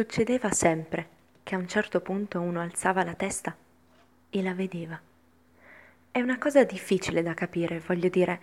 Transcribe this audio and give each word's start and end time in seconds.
Succedeva 0.00 0.50
sempre 0.50 1.08
che 1.42 1.54
a 1.54 1.58
un 1.58 1.68
certo 1.68 2.00
punto 2.00 2.40
uno 2.40 2.62
alzava 2.62 3.04
la 3.04 3.12
testa 3.12 3.54
e 4.30 4.42
la 4.42 4.54
vedeva. 4.54 4.98
È 6.10 6.18
una 6.22 6.38
cosa 6.38 6.64
difficile 6.64 7.22
da 7.22 7.34
capire, 7.34 7.82
voglio 7.86 8.08
dire. 8.08 8.40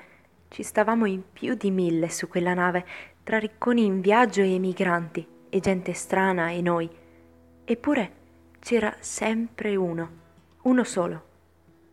Ci 0.50 0.62
stavamo 0.62 1.08
in 1.08 1.24
più 1.34 1.56
di 1.56 1.72
mille 1.72 2.12
su 2.12 2.28
quella 2.28 2.54
nave, 2.54 2.86
tra 3.24 3.40
ricconi 3.40 3.84
in 3.86 4.02
viaggio 4.02 4.42
e 4.42 4.54
emigranti, 4.54 5.28
e 5.50 5.60
gente 5.60 5.94
strana 5.94 6.52
e 6.52 6.62
noi. 6.62 6.88
Eppure 7.66 8.12
c'era 8.60 8.96
sempre 9.00 9.76
uno, 9.76 10.10
uno 10.62 10.84
solo, 10.84 11.24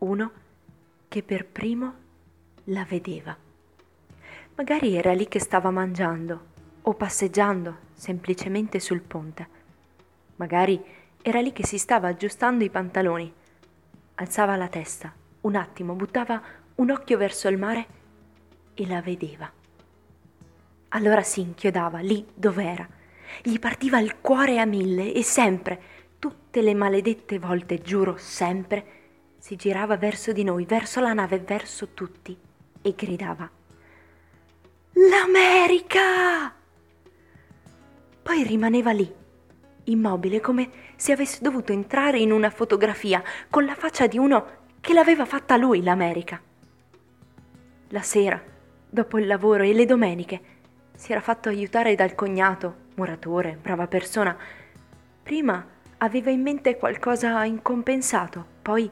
uno 0.01 0.33
che 1.09 1.23
per 1.23 1.47
primo 1.47 1.95
la 2.65 2.85
vedeva. 2.85 3.35
Magari 4.57 4.95
era 4.95 5.15
lì 5.15 5.27
che 5.27 5.41
stava 5.41 5.71
mangiando 5.71 6.53
o 6.83 6.93
passeggiando 6.93 7.79
semplicemente 7.95 8.79
sul 8.79 9.01
ponte. 9.01 9.54
Magari 10.37 10.83
era 11.23 11.41
lì 11.41 11.53
che 11.53 11.67
si 11.67 11.79
stava 11.79 12.09
aggiustando 12.09 12.65
i 12.65 12.71
pantaloni. 12.71 13.33
Alzava 14.17 14.57
la 14.57 14.69
testa, 14.69 15.13
un 15.43 15.55
attimo, 15.57 15.95
buttava 15.95 16.43
un 16.77 16.91
occhio 16.91 17.17
verso 17.19 17.49
il 17.49 17.59
mare 17.59 17.87
e 18.75 18.87
la 18.87 19.01
vedeva. 19.01 19.51
Allora 20.89 21.23
si 21.23 21.41
inchiodava 21.41 21.99
lì 21.99 22.27
dov'era. 22.35 22.87
Gli 23.43 23.59
partiva 23.59 23.99
il 23.99 24.21
cuore 24.21 24.61
a 24.61 24.65
mille 24.65 25.13
e 25.13 25.23
sempre, 25.23 25.81
tutte 26.19 26.63
le 26.63 26.75
maledette 26.75 27.39
volte, 27.39 27.81
giuro, 27.81 28.17
sempre, 28.17 28.87
si 29.39 29.57
girava 29.57 29.97
verso 29.97 30.33
di 30.33 30.45
noi, 30.45 30.65
verso 30.65 31.01
la 31.01 31.13
nave, 31.13 31.39
verso 31.39 31.89
tutti 31.89 32.37
e 32.81 32.95
gridava 32.95 33.51
L'America! 34.93 36.55
Poi 38.23 38.45
rimaneva 38.45 38.93
lì, 38.93 39.13
immobile, 39.85 40.41
come 40.41 40.71
se 40.97 41.13
avesse 41.13 41.39
dovuto 41.41 41.73
entrare 41.73 42.19
in 42.19 42.33
una 42.33 42.51
fotografia, 42.51 43.23
con 43.51 43.65
la 43.65 43.75
faccia 43.75 44.07
di 44.07 44.19
uno 44.19 44.63
che 44.81 44.93
l'aveva 44.93 45.25
fatta 45.25 45.57
lui 45.57 45.83
l'America. 45.83 46.41
La 47.89 48.03
sera, 48.03 48.43
dopo 48.89 49.19
il 49.19 49.27
lavoro 49.27 49.63
e 49.63 49.73
le 49.73 49.87
domeniche, 49.87 50.41
si 50.95 51.13
era 51.13 51.21
fatto 51.21 51.49
aiutare 51.49 51.95
dal 51.95 52.15
cognato, 52.15 52.75
muratore, 52.95 53.59
brava 53.61 53.87
persona. 53.87 54.37
Prima 55.23 55.67
aveva 55.99 56.31
in 56.31 56.43
mente 56.43 56.77
qualcosa 56.77 57.45
incompensato, 57.45 58.45
poi 58.63 58.91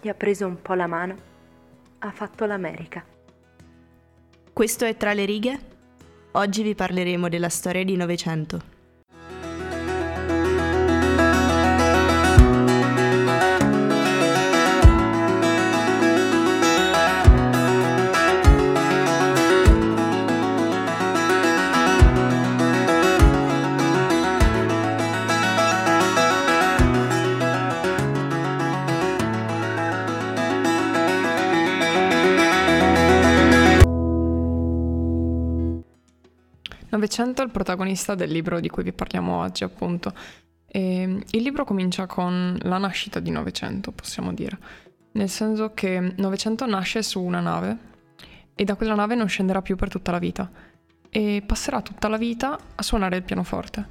gli 0.00 0.08
ha 0.08 0.14
preso 0.14 0.46
un 0.46 0.60
po' 0.60 0.74
la 0.74 0.86
mano, 0.86 1.16
ha 1.98 2.10
fatto 2.10 2.44
l'America. 2.44 3.04
Questo 4.52 4.84
è 4.84 4.96
Tra 4.96 5.12
le 5.12 5.24
righe? 5.24 5.58
Oggi 6.32 6.62
vi 6.62 6.74
parleremo 6.74 7.28
della 7.28 7.48
storia 7.48 7.84
di 7.84 7.96
Novecento. 7.96 8.71
900 37.02 37.42
è 37.42 37.44
il 37.44 37.50
protagonista 37.50 38.14
del 38.14 38.30
libro 38.30 38.60
di 38.60 38.68
cui 38.68 38.84
vi 38.84 38.92
parliamo 38.92 39.40
oggi, 39.40 39.64
appunto. 39.64 40.12
E 40.66 41.02
il 41.02 41.42
libro 41.42 41.64
comincia 41.64 42.06
con 42.06 42.56
la 42.62 42.78
nascita 42.78 43.18
di 43.18 43.30
Novecento, 43.30 43.90
possiamo 43.90 44.32
dire. 44.32 44.56
Nel 45.12 45.28
senso 45.28 45.72
che 45.74 46.14
Novecento 46.16 46.64
nasce 46.64 47.02
su 47.02 47.20
una 47.20 47.40
nave 47.40 47.76
e 48.54 48.64
da 48.64 48.76
quella 48.76 48.94
nave 48.94 49.16
non 49.16 49.26
scenderà 49.26 49.62
più 49.62 49.74
per 49.74 49.88
tutta 49.88 50.12
la 50.12 50.18
vita 50.18 50.48
e 51.10 51.42
passerà 51.44 51.82
tutta 51.82 52.08
la 52.08 52.16
vita 52.16 52.56
a 52.74 52.82
suonare 52.82 53.16
il 53.16 53.22
pianoforte, 53.24 53.86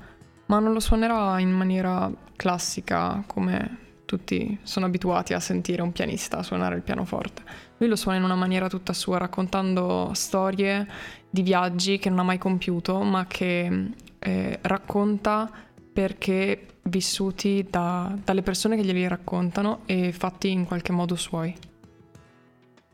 ma 0.46 0.60
non 0.60 0.72
lo 0.72 0.80
suonerà 0.80 1.38
in 1.40 1.52
maniera 1.52 2.10
classica 2.36 3.24
come 3.28 3.90
tutti 4.06 4.58
sono 4.64 4.88
abituati 4.88 5.34
a 5.34 5.40
sentire 5.40 5.82
un 5.82 5.92
pianista 5.92 6.44
suonare 6.44 6.76
il 6.76 6.82
pianoforte. 6.82 7.44
Lui 7.78 7.90
lo 7.90 7.96
suona 7.96 8.18
in 8.18 8.24
una 8.24 8.36
maniera 8.36 8.68
tutta 8.68 8.94
sua, 8.94 9.18
raccontando 9.18 10.12
storie 10.14 10.88
di 11.32 11.42
viaggi 11.42 11.98
che 11.98 12.10
non 12.10 12.20
ha 12.20 12.24
mai 12.24 12.38
compiuto, 12.38 13.00
ma 13.02 13.26
che 13.26 13.90
eh, 14.20 14.60
racconta 14.62 15.50
perché 15.92 16.68
vissuti 16.84 17.66
da, 17.70 18.14
dalle 18.24 18.42
persone 18.42 18.76
che 18.76 18.84
glieli 18.84 19.08
raccontano 19.08 19.82
e 19.86 20.12
fatti 20.12 20.52
in 20.52 20.66
qualche 20.66 20.92
modo 20.92 21.16
suoi. 21.16 21.56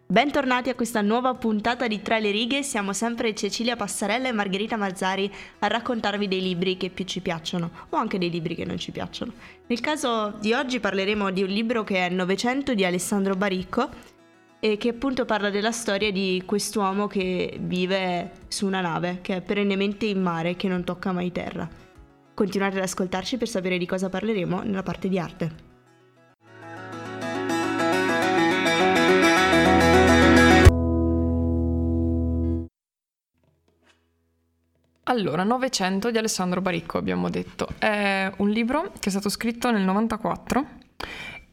Bentornati 0.10 0.70
a 0.70 0.76
questa 0.76 1.02
nuova 1.02 1.34
puntata 1.34 1.86
di 1.86 2.02
Tra 2.02 2.18
le 2.18 2.32
righe, 2.32 2.64
siamo 2.64 2.94
sempre 2.94 3.36
Cecilia 3.36 3.76
Passarella 3.76 4.30
e 4.30 4.32
Margherita 4.32 4.78
Mazzari 4.78 5.30
a 5.60 5.68
raccontarvi 5.68 6.30
dei 6.30 6.42
libri 6.42 6.78
che 6.78 6.90
più 6.90 7.04
ci 7.04 7.20
piacciono 7.20 7.70
o 7.90 7.98
anche 7.98 8.18
dei 8.18 8.30
libri 8.30 8.56
che 8.56 8.64
non 8.64 8.78
ci 8.78 8.92
piacciono. 8.92 9.34
Nel 9.66 9.82
caso 9.82 10.36
di 10.40 10.54
oggi 10.54 10.80
parleremo 10.80 11.30
di 11.32 11.44
un 11.44 11.50
libro 11.50 11.84
che 11.84 12.06
è 12.06 12.10
Novecento 12.10 12.74
di 12.74 12.86
Alessandro 12.86 13.36
Baricco 13.36 13.90
e 14.60 14.78
che 14.78 14.90
appunto 14.90 15.26
parla 15.26 15.50
della 15.50 15.72
storia 15.72 16.12
di 16.12 16.42
quest'uomo 16.46 17.08
che 17.08 17.58
vive 17.62 18.32
su 18.48 18.66
una 18.66 18.82
nave, 18.82 19.20
che 19.22 19.38
è 19.38 19.42
perennemente 19.42 20.06
in 20.06 20.22
mare 20.22 20.56
che 20.56 20.68
non 20.68 20.84
tocca 20.84 21.12
mai 21.12 21.32
terra. 21.32 21.70
Continuate 22.34 22.78
ad 22.78 22.84
ascoltarci 22.84 23.38
per 23.38 23.48
sapere 23.48 23.78
di 23.78 23.86
cosa 23.86 24.10
parleremo 24.10 24.62
nella 24.62 24.84
parte 24.84 25.10
di 25.10 25.20
arte. 25.20 25.66
Allora, 35.10 35.44
900 35.44 36.12
di 36.12 36.18
Alessandro 36.18 36.60
Baricco 36.60 36.98
abbiamo 36.98 37.30
detto. 37.30 37.70
È 37.80 38.30
un 38.38 38.50
libro 38.50 38.92
che 39.00 39.08
è 39.08 39.10
stato 39.10 39.30
scritto 39.30 39.72
nel 39.72 39.84
94 39.84 40.68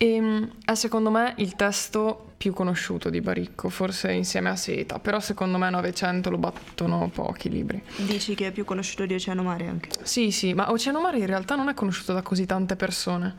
e 0.04 0.20
mm, 0.20 0.44
è 0.66 0.74
secondo 0.74 1.10
me 1.10 1.32
il 1.38 1.56
testo 1.56 2.32
più 2.36 2.52
conosciuto 2.52 3.08
di 3.08 3.22
Baricco, 3.22 3.70
forse 3.70 4.12
insieme 4.12 4.50
a 4.50 4.56
Seta, 4.56 4.98
però 4.98 5.18
secondo 5.18 5.56
me 5.56 5.70
900 5.70 6.28
lo 6.28 6.36
battono 6.36 7.08
pochi 7.08 7.48
libri. 7.48 7.82
Dici 7.96 8.34
che 8.34 8.48
è 8.48 8.52
più 8.52 8.64
conosciuto 8.64 9.06
di 9.06 9.14
Oceano 9.14 9.42
Mare 9.42 9.66
anche? 9.66 9.88
Sì, 10.02 10.30
sì, 10.30 10.52
ma 10.52 10.70
Oceano 10.70 11.00
Mare 11.00 11.18
in 11.18 11.26
realtà 11.26 11.54
non 11.54 11.70
è 11.70 11.74
conosciuto 11.74 12.12
da 12.12 12.20
così 12.20 12.44
tante 12.44 12.76
persone. 12.76 13.34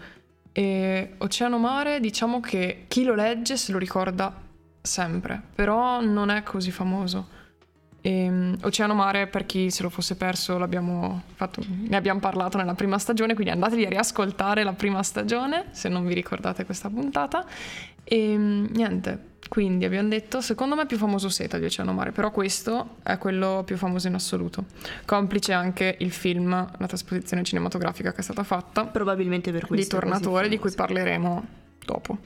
E 0.52 1.14
Oceano 1.20 1.60
Mare 1.60 2.00
diciamo 2.00 2.40
che 2.40 2.86
chi 2.88 3.04
lo 3.04 3.14
legge 3.14 3.58
se 3.58 3.72
lo 3.72 3.78
ricorda 3.78 4.34
sempre, 4.82 5.40
però 5.54 6.02
non 6.02 6.32
è 6.32 6.42
così 6.42 6.72
famoso. 6.72 7.28
E, 8.06 8.30
um, 8.30 8.56
Oceano 8.62 8.94
Mare, 8.94 9.26
per 9.26 9.48
chi 9.48 9.72
se 9.72 9.82
lo 9.82 9.90
fosse 9.90 10.16
perso, 10.16 10.60
fatto, 11.34 11.64
ne 11.68 11.96
abbiamo 11.96 12.20
parlato 12.20 12.56
nella 12.56 12.76
prima 12.76 13.00
stagione, 13.00 13.34
quindi 13.34 13.52
andatevi 13.52 13.84
a 13.84 13.90
riascoltare 13.90 14.64
la 14.64 14.74
prima 14.74 15.02
stagione 15.02 15.70
se 15.72 15.90
non 15.90 16.06
vi 16.06 16.14
ricordate 16.14 16.66
questa 16.66 16.88
puntata. 16.88 17.44
E 18.04 18.36
um, 18.36 18.68
niente, 18.70 19.38
quindi 19.50 19.86
abbiamo 19.86 20.08
detto, 20.08 20.40
secondo 20.40 20.76
me 20.76 20.84
è 20.84 20.86
più 20.86 20.98
famoso 20.98 21.30
Seta 21.30 21.58
di 21.58 21.66
Oceano 21.66 21.94
Mare, 21.94 22.12
però 22.12 22.30
questo 22.30 22.98
è 23.02 23.18
quello 23.18 23.64
più 23.66 23.76
famoso 23.76 24.08
in 24.08 24.14
assoluto. 24.14 24.66
Complice 25.06 25.54
anche 25.54 25.96
il 26.00 26.12
film, 26.12 26.52
la 26.52 26.86
trasposizione 26.86 27.42
cinematografica 27.42 28.12
che 28.12 28.20
è 28.20 28.24
stata 28.24 28.44
fatta. 28.44 28.86
Probabilmente 28.86 29.52
per 29.52 29.66
questo. 29.66 29.96
Di 29.96 30.02
Tornatore, 30.02 30.48
di 30.48 30.60
cui 30.60 30.72
parleremo 30.72 31.46
dopo. 31.84 32.20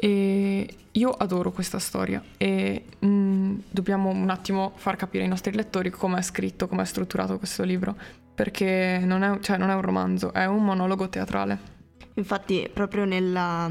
E 0.00 0.68
io 0.92 1.10
adoro 1.10 1.50
questa 1.50 1.80
storia 1.80 2.22
e 2.36 2.84
mh, 3.00 3.06
mm, 3.06 3.58
dobbiamo 3.68 4.10
un 4.10 4.30
attimo 4.30 4.72
far 4.76 4.94
capire 4.94 5.24
ai 5.24 5.28
nostri 5.28 5.52
lettori 5.52 5.90
come 5.90 6.18
è 6.18 6.22
scritto, 6.22 6.68
come 6.68 6.82
è 6.82 6.84
strutturato 6.84 7.36
questo 7.36 7.64
libro, 7.64 7.96
perché 8.32 9.00
non 9.02 9.24
è, 9.24 9.40
cioè, 9.40 9.56
non 9.56 9.70
è 9.70 9.74
un 9.74 9.80
romanzo, 9.82 10.32
è 10.32 10.44
un 10.46 10.64
monologo 10.64 11.08
teatrale. 11.08 11.76
Infatti, 12.14 12.70
proprio 12.72 13.04
nella, 13.04 13.68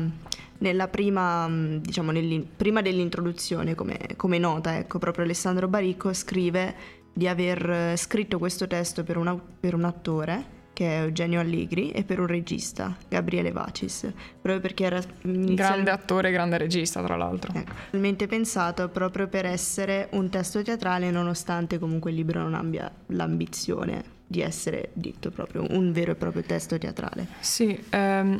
nella 0.57 0.87
prima, 0.89 1.47
mm, 1.47 1.77
diciamo, 1.77 2.11
prima 2.57 2.81
dell'introduzione, 2.81 3.73
come, 3.73 3.97
come 4.17 4.37
nota, 4.37 4.77
ecco, 4.77 4.99
proprio 4.99 5.23
Alessandro 5.23 5.69
Baricco 5.69 6.11
scrive 6.11 6.75
di 7.13 7.27
aver 7.27 7.97
scritto 7.97 8.37
questo 8.37 8.67
testo 8.67 9.03
per, 9.03 9.15
una, 9.15 9.33
per 9.35 9.75
un 9.75 9.85
attore 9.85 10.55
che 10.77 10.85
è 10.85 11.01
Eugenio 11.01 11.39
Allegri, 11.39 11.89
e 11.89 12.03
per 12.03 12.19
un 12.19 12.27
regista, 12.27 12.95
Gabriele 13.09 13.51
Vacis, 13.51 14.11
proprio 14.39 14.61
perché 14.61 14.83
era 14.83 15.01
inizial... 15.23 15.55
grande 15.55 15.89
attore 15.89 16.29
grande 16.29 16.59
regista, 16.59 17.01
tra 17.01 17.15
l'altro. 17.15 17.51
Ecco, 17.51 17.73
realmente 17.89 18.27
pensato 18.27 18.87
proprio 18.89 19.27
per 19.27 19.47
essere 19.47 20.07
un 20.11 20.29
testo 20.29 20.61
teatrale, 20.61 21.09
nonostante 21.09 21.79
comunque 21.79 22.11
il 22.11 22.17
libro 22.17 22.43
non 22.43 22.53
abbia 22.53 22.91
l'ambizione 23.07 24.03
di 24.27 24.41
essere 24.41 24.91
detto 24.93 25.31
proprio 25.31 25.65
un 25.67 25.91
vero 25.91 26.11
e 26.11 26.15
proprio 26.15 26.43
testo 26.43 26.77
teatrale. 26.77 27.25
Sì, 27.39 27.83
ehm, 27.89 28.39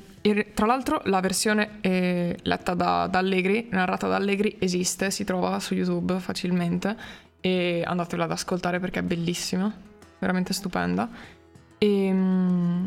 tra 0.54 0.68
l'altro 0.68 1.02
la 1.06 1.22
versione 1.22 1.80
letta 1.82 2.76
da, 2.76 3.08
da 3.10 3.18
Allegri, 3.18 3.70
narrata 3.72 4.08
da 4.08 4.18
Allegri, 4.18 4.58
esiste, 4.60 5.10
si 5.10 5.24
trova 5.24 5.60
su 5.60 5.74
YouTube 5.74 6.20
facilmente 6.20 6.96
e 7.42 7.82
andatela 7.84 8.26
ad 8.26 8.32
ascoltare 8.32 8.80
perché 8.80 9.00
è 9.00 9.04
bellissima, 9.04 9.74
veramente 10.20 10.54
stupenda. 10.54 11.36
E 11.78 12.12
mm, 12.12 12.86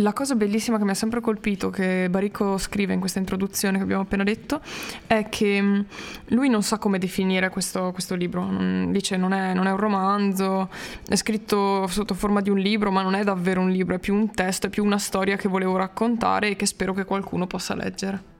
la 0.00 0.12
cosa 0.12 0.34
bellissima 0.34 0.76
che 0.76 0.84
mi 0.84 0.90
ha 0.90 0.94
sempre 0.94 1.20
colpito, 1.20 1.70
che 1.70 2.08
Barico 2.10 2.58
scrive 2.58 2.92
in 2.92 3.00
questa 3.00 3.18
introduzione 3.18 3.78
che 3.78 3.84
abbiamo 3.84 4.02
appena 4.02 4.24
detto, 4.24 4.60
è 5.06 5.28
che 5.30 5.62
mm, 5.62 5.80
lui 6.28 6.48
non 6.48 6.62
sa 6.62 6.78
come 6.78 6.98
definire 6.98 7.48
questo, 7.48 7.92
questo 7.92 8.14
libro. 8.14 8.44
Non, 8.44 8.92
dice 8.92 9.16
non 9.16 9.32
è, 9.32 9.54
non 9.54 9.66
è 9.66 9.70
un 9.70 9.78
romanzo, 9.78 10.68
è 11.08 11.16
scritto 11.16 11.86
sotto 11.86 12.14
forma 12.14 12.40
di 12.40 12.50
un 12.50 12.58
libro, 12.58 12.90
ma 12.90 13.02
non 13.02 13.14
è 13.14 13.24
davvero 13.24 13.60
un 13.60 13.70
libro, 13.70 13.94
è 13.94 13.98
più 13.98 14.14
un 14.14 14.30
testo, 14.32 14.66
è 14.66 14.70
più 14.70 14.84
una 14.84 14.98
storia 14.98 15.36
che 15.36 15.48
volevo 15.48 15.76
raccontare 15.76 16.50
e 16.50 16.56
che 16.56 16.66
spero 16.66 16.92
che 16.92 17.04
qualcuno 17.04 17.46
possa 17.46 17.74
leggere. 17.74 18.34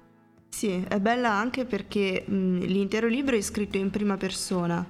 Sì, 0.49 0.85
è 0.89 1.01
bella 1.01 1.33
anche 1.33 1.65
perché 1.65 2.25
mh, 2.27 2.61
l'intero 2.61 3.09
libro 3.09 3.37
è 3.37 3.41
scritto 3.41 3.77
in 3.77 3.91
prima 3.91 4.17
persona 4.17 4.85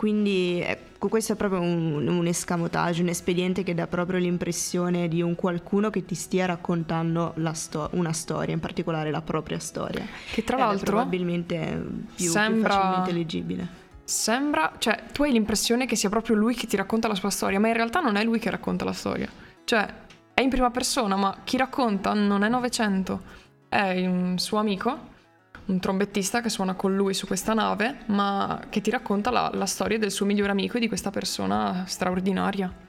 quindi 0.00 0.62
ecco, 0.64 1.08
questo 1.08 1.34
è 1.34 1.36
proprio 1.36 1.60
un, 1.60 2.08
un 2.08 2.26
escamotage, 2.26 3.02
un 3.02 3.08
espediente 3.08 3.62
che 3.62 3.74
dà 3.74 3.86
proprio 3.86 4.18
l'impressione 4.18 5.08
di 5.08 5.20
un 5.20 5.34
qualcuno 5.34 5.90
che 5.90 6.06
ti 6.06 6.14
stia 6.14 6.46
raccontando 6.46 7.34
sto- 7.52 7.90
una 7.92 8.14
storia, 8.14 8.54
in 8.54 8.60
particolare 8.60 9.10
la 9.10 9.20
propria 9.20 9.58
storia. 9.58 10.02
Che 10.32 10.42
tra 10.42 10.56
l'altro 10.56 10.80
è 10.80 10.84
probabilmente 10.84 11.84
più, 12.14 12.30
sembra... 12.30 12.70
più 12.70 12.80
facilmente 12.80 13.12
leggibile. 13.12 13.68
Sembra, 14.02 14.72
cioè, 14.78 15.02
tu 15.12 15.22
hai 15.24 15.32
l'impressione 15.32 15.84
che 15.84 15.96
sia 15.96 16.08
proprio 16.08 16.34
lui 16.34 16.54
che 16.54 16.66
ti 16.66 16.76
racconta 16.76 17.06
la 17.06 17.14
sua 17.14 17.28
storia, 17.28 17.60
ma 17.60 17.68
in 17.68 17.74
realtà 17.74 18.00
non 18.00 18.16
è 18.16 18.24
lui 18.24 18.38
che 18.38 18.48
racconta 18.48 18.86
la 18.86 18.94
storia. 18.94 19.28
Cioè, 19.64 19.86
è 20.32 20.40
in 20.40 20.48
prima 20.48 20.70
persona, 20.70 21.14
ma 21.16 21.40
chi 21.44 21.58
racconta 21.58 22.14
non 22.14 22.42
è 22.42 22.48
Novecento, 22.48 23.20
è 23.68 24.06
un 24.06 24.38
suo 24.38 24.56
amico 24.56 25.09
un 25.70 25.78
trombettista 25.78 26.40
che 26.40 26.48
suona 26.48 26.74
con 26.74 26.94
lui 26.96 27.14
su 27.14 27.26
questa 27.26 27.54
nave, 27.54 28.00
ma 28.06 28.60
che 28.68 28.80
ti 28.80 28.90
racconta 28.90 29.30
la, 29.30 29.50
la 29.54 29.66
storia 29.66 29.98
del 29.98 30.10
suo 30.10 30.26
migliore 30.26 30.50
amico 30.50 30.76
e 30.76 30.80
di 30.80 30.88
questa 30.88 31.10
persona 31.10 31.84
straordinaria. 31.86 32.88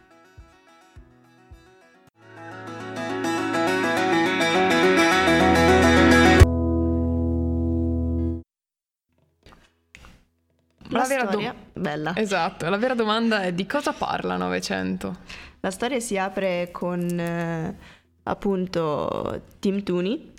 La, 10.89 10.97
la 10.97 11.03
storia, 11.05 11.53
do- 11.53 11.79
bella. 11.79 12.13
Esatto, 12.17 12.67
la 12.67 12.77
vera 12.77 12.95
domanda 12.95 13.43
è 13.43 13.53
di 13.53 13.65
cosa 13.65 13.93
parla 13.93 14.35
Novecento? 14.35 15.19
La 15.61 15.71
storia 15.71 16.01
si 16.01 16.17
apre 16.17 16.69
con 16.71 16.99
eh, 16.99 17.77
appunto 18.23 19.43
Tim 19.59 19.83
Tooney, 19.83 20.30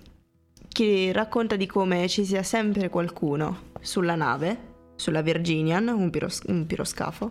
che 0.73 1.11
racconta 1.13 1.57
di 1.57 1.67
come 1.67 2.09
ci 2.09 2.25
sia 2.25 2.43
sempre 2.43 2.89
qualcuno 2.89 3.71
sulla 3.81 4.15
nave, 4.15 4.71
sulla 4.97 5.21
Virginian, 5.21 5.89
un, 5.89 6.11
piros- 6.11 6.43
un 6.47 6.67
piroscafo, 6.67 7.31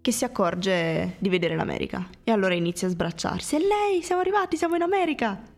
che 0.00 0.12
si 0.12 0.24
accorge 0.24 1.16
di 1.18 1.28
vedere 1.28 1.56
l'America 1.56 2.08
e 2.22 2.30
allora 2.30 2.54
inizia 2.54 2.86
a 2.86 2.90
sbracciarsi. 2.90 3.56
E 3.56 3.58
lei, 3.58 4.02
siamo 4.02 4.20
arrivati, 4.20 4.56
siamo 4.56 4.76
in 4.76 4.82
America! 4.82 5.56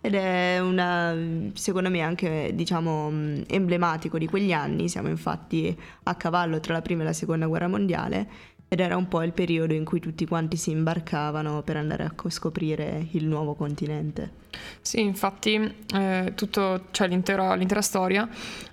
Ed 0.00 0.14
è 0.14 0.60
una, 0.60 1.14
secondo 1.54 1.90
me 1.90 2.00
anche, 2.00 2.52
diciamo, 2.54 3.08
emblematico 3.46 4.16
di 4.16 4.28
quegli 4.28 4.52
anni. 4.52 4.88
Siamo 4.88 5.08
infatti 5.08 5.76
a 6.04 6.14
cavallo 6.14 6.60
tra 6.60 6.72
la 6.72 6.82
prima 6.82 7.02
e 7.02 7.06
la 7.06 7.12
seconda 7.12 7.46
guerra 7.46 7.66
mondiale 7.66 8.28
ed 8.68 8.80
era 8.80 8.96
un 8.96 9.08
po' 9.08 9.22
il 9.22 9.32
periodo 9.32 9.72
in 9.72 9.84
cui 9.84 9.98
tutti 9.98 10.26
quanti 10.26 10.56
si 10.56 10.70
imbarcavano 10.70 11.62
per 11.62 11.78
andare 11.78 12.04
a 12.04 12.12
scoprire 12.28 13.08
il 13.12 13.24
nuovo 13.24 13.54
continente. 13.54 14.46
Sì, 14.82 15.00
infatti 15.00 15.74
eh, 15.94 16.32
tutto, 16.34 16.86
cioè 16.90 17.08
l'intera, 17.08 17.54
l'intera 17.54 17.80
storia 17.80 18.28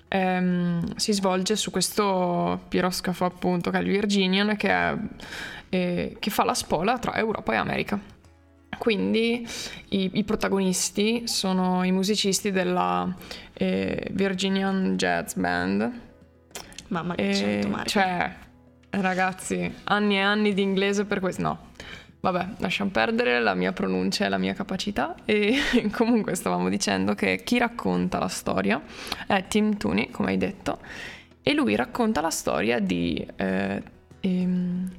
ehm, 0.08 0.94
si 0.96 1.12
svolge 1.12 1.56
su 1.56 1.70
questo 1.70 2.64
piroscafo 2.68 3.24
appunto 3.24 3.70
che 3.70 3.78
è 3.78 3.80
il 3.80 3.88
Virginian 3.88 4.56
che, 4.56 4.68
è, 4.68 4.96
eh, 5.70 6.16
che 6.18 6.30
fa 6.30 6.44
la 6.44 6.54
spola 6.54 6.98
tra 6.98 7.14
Europa 7.16 7.54
e 7.54 7.56
America. 7.56 7.98
Quindi 8.78 9.46
i, 9.88 10.10
i, 10.12 10.24
protagonisti 10.24 11.26
sono 11.26 11.82
i 11.84 11.92
musicisti 11.92 12.50
della 12.50 13.14
eh, 13.54 14.08
Virginian 14.12 14.96
Jazz 14.96 15.34
Band. 15.34 16.00
Mamma 16.88 17.14
che 17.14 17.66
marche. 17.66 17.88
Cioè, 17.88 18.34
Ragazzi, 19.00 19.74
anni 19.84 20.16
e 20.16 20.20
anni 20.20 20.54
di 20.54 20.62
inglese 20.62 21.04
per 21.04 21.20
questo. 21.20 21.42
No. 21.42 21.58
Vabbè, 22.20 22.54
lasciamo 22.58 22.90
perdere 22.90 23.40
la 23.40 23.54
mia 23.54 23.72
pronuncia 23.72 24.24
e 24.24 24.28
la 24.28 24.38
mia 24.38 24.54
capacità. 24.54 25.14
E 25.24 25.58
comunque 25.92 26.34
stavamo 26.34 26.68
dicendo 26.68 27.14
che 27.14 27.42
chi 27.44 27.58
racconta 27.58 28.18
la 28.18 28.28
storia 28.28 28.82
è 29.26 29.44
Tim 29.46 29.76
Tooney, 29.76 30.10
come 30.10 30.30
hai 30.30 30.38
detto, 30.38 30.78
e 31.42 31.52
lui 31.52 31.76
racconta 31.76 32.20
la 32.20 32.30
storia 32.30 32.80
di 32.80 33.24
eh, 33.36 33.82
ehm, 34.20 34.90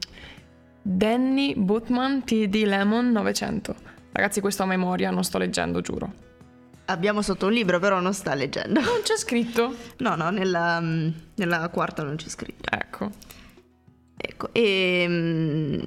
Danny 0.81 1.55
Bootman 1.55 2.23
TD 2.23 2.63
Lemon 2.65 3.11
900. 3.11 3.75
Ragazzi, 4.11 4.39
questo 4.39 4.63
a 4.63 4.67
memoria, 4.67 5.09
non 5.11 5.23
sto 5.23 5.37
leggendo, 5.37 5.81
giuro. 5.81 6.25
Abbiamo 6.85 7.21
sotto 7.21 7.47
un 7.47 7.51
libro, 7.51 7.79
però 7.79 7.99
non 7.99 8.13
sta 8.13 8.33
leggendo. 8.35 8.79
Non 8.79 9.01
c'è 9.03 9.17
scritto? 9.17 9.75
No, 9.97 10.15
no, 10.15 10.29
nella, 10.29 10.79
nella 10.79 11.67
quarta 11.69 12.03
non 12.03 12.15
c'è 12.15 12.29
scritto. 12.29 12.71
Ecco. 12.71 13.11
Ecco, 14.19 14.49
e 14.51 15.05
mm, 15.07 15.79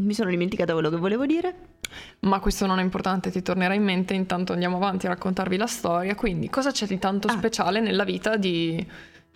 mi 0.00 0.12
sono 0.12 0.30
dimenticata 0.30 0.72
quello 0.72 0.90
che 0.90 0.96
volevo 0.96 1.26
dire. 1.26 1.54
Ma 2.20 2.40
questo 2.40 2.66
non 2.66 2.80
è 2.80 2.82
importante, 2.82 3.30
ti 3.30 3.40
tornerà 3.40 3.72
in 3.72 3.84
mente, 3.84 4.14
intanto 4.14 4.52
andiamo 4.52 4.76
avanti 4.76 5.06
a 5.06 5.10
raccontarvi 5.10 5.56
la 5.56 5.66
storia. 5.66 6.14
Quindi, 6.16 6.50
cosa 6.50 6.72
c'è 6.72 6.86
di 6.86 6.98
tanto 6.98 7.28
ah. 7.28 7.32
speciale 7.32 7.80
nella 7.80 8.04
vita 8.04 8.36
di 8.36 8.84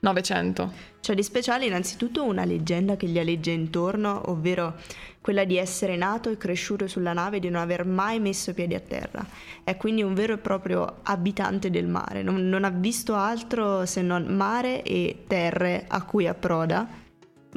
Novecento? 0.00 0.72
C'è 1.00 1.14
di 1.14 1.22
speciale 1.22 1.66
innanzitutto 1.66 2.24
una 2.24 2.44
leggenda 2.44 2.96
che 2.96 3.06
gli 3.06 3.18
alleggia 3.18 3.52
intorno, 3.52 4.30
ovvero 4.30 4.74
quella 5.20 5.44
di 5.44 5.56
essere 5.56 5.96
nato 5.96 6.28
e 6.28 6.36
cresciuto 6.36 6.88
sulla 6.88 7.12
nave 7.12 7.36
e 7.36 7.40
di 7.40 7.48
non 7.48 7.62
aver 7.62 7.86
mai 7.86 8.18
messo 8.18 8.52
piedi 8.52 8.74
a 8.74 8.80
terra. 8.80 9.24
È 9.62 9.76
quindi 9.76 10.02
un 10.02 10.14
vero 10.14 10.34
e 10.34 10.38
proprio 10.38 10.98
abitante 11.04 11.70
del 11.70 11.86
mare, 11.86 12.22
non, 12.22 12.48
non 12.48 12.64
ha 12.64 12.70
visto 12.70 13.14
altro 13.14 13.86
se 13.86 14.02
non 14.02 14.24
mare 14.24 14.82
e 14.82 15.24
terre 15.28 15.84
a 15.86 16.02
cui 16.02 16.26
approda, 16.26 16.88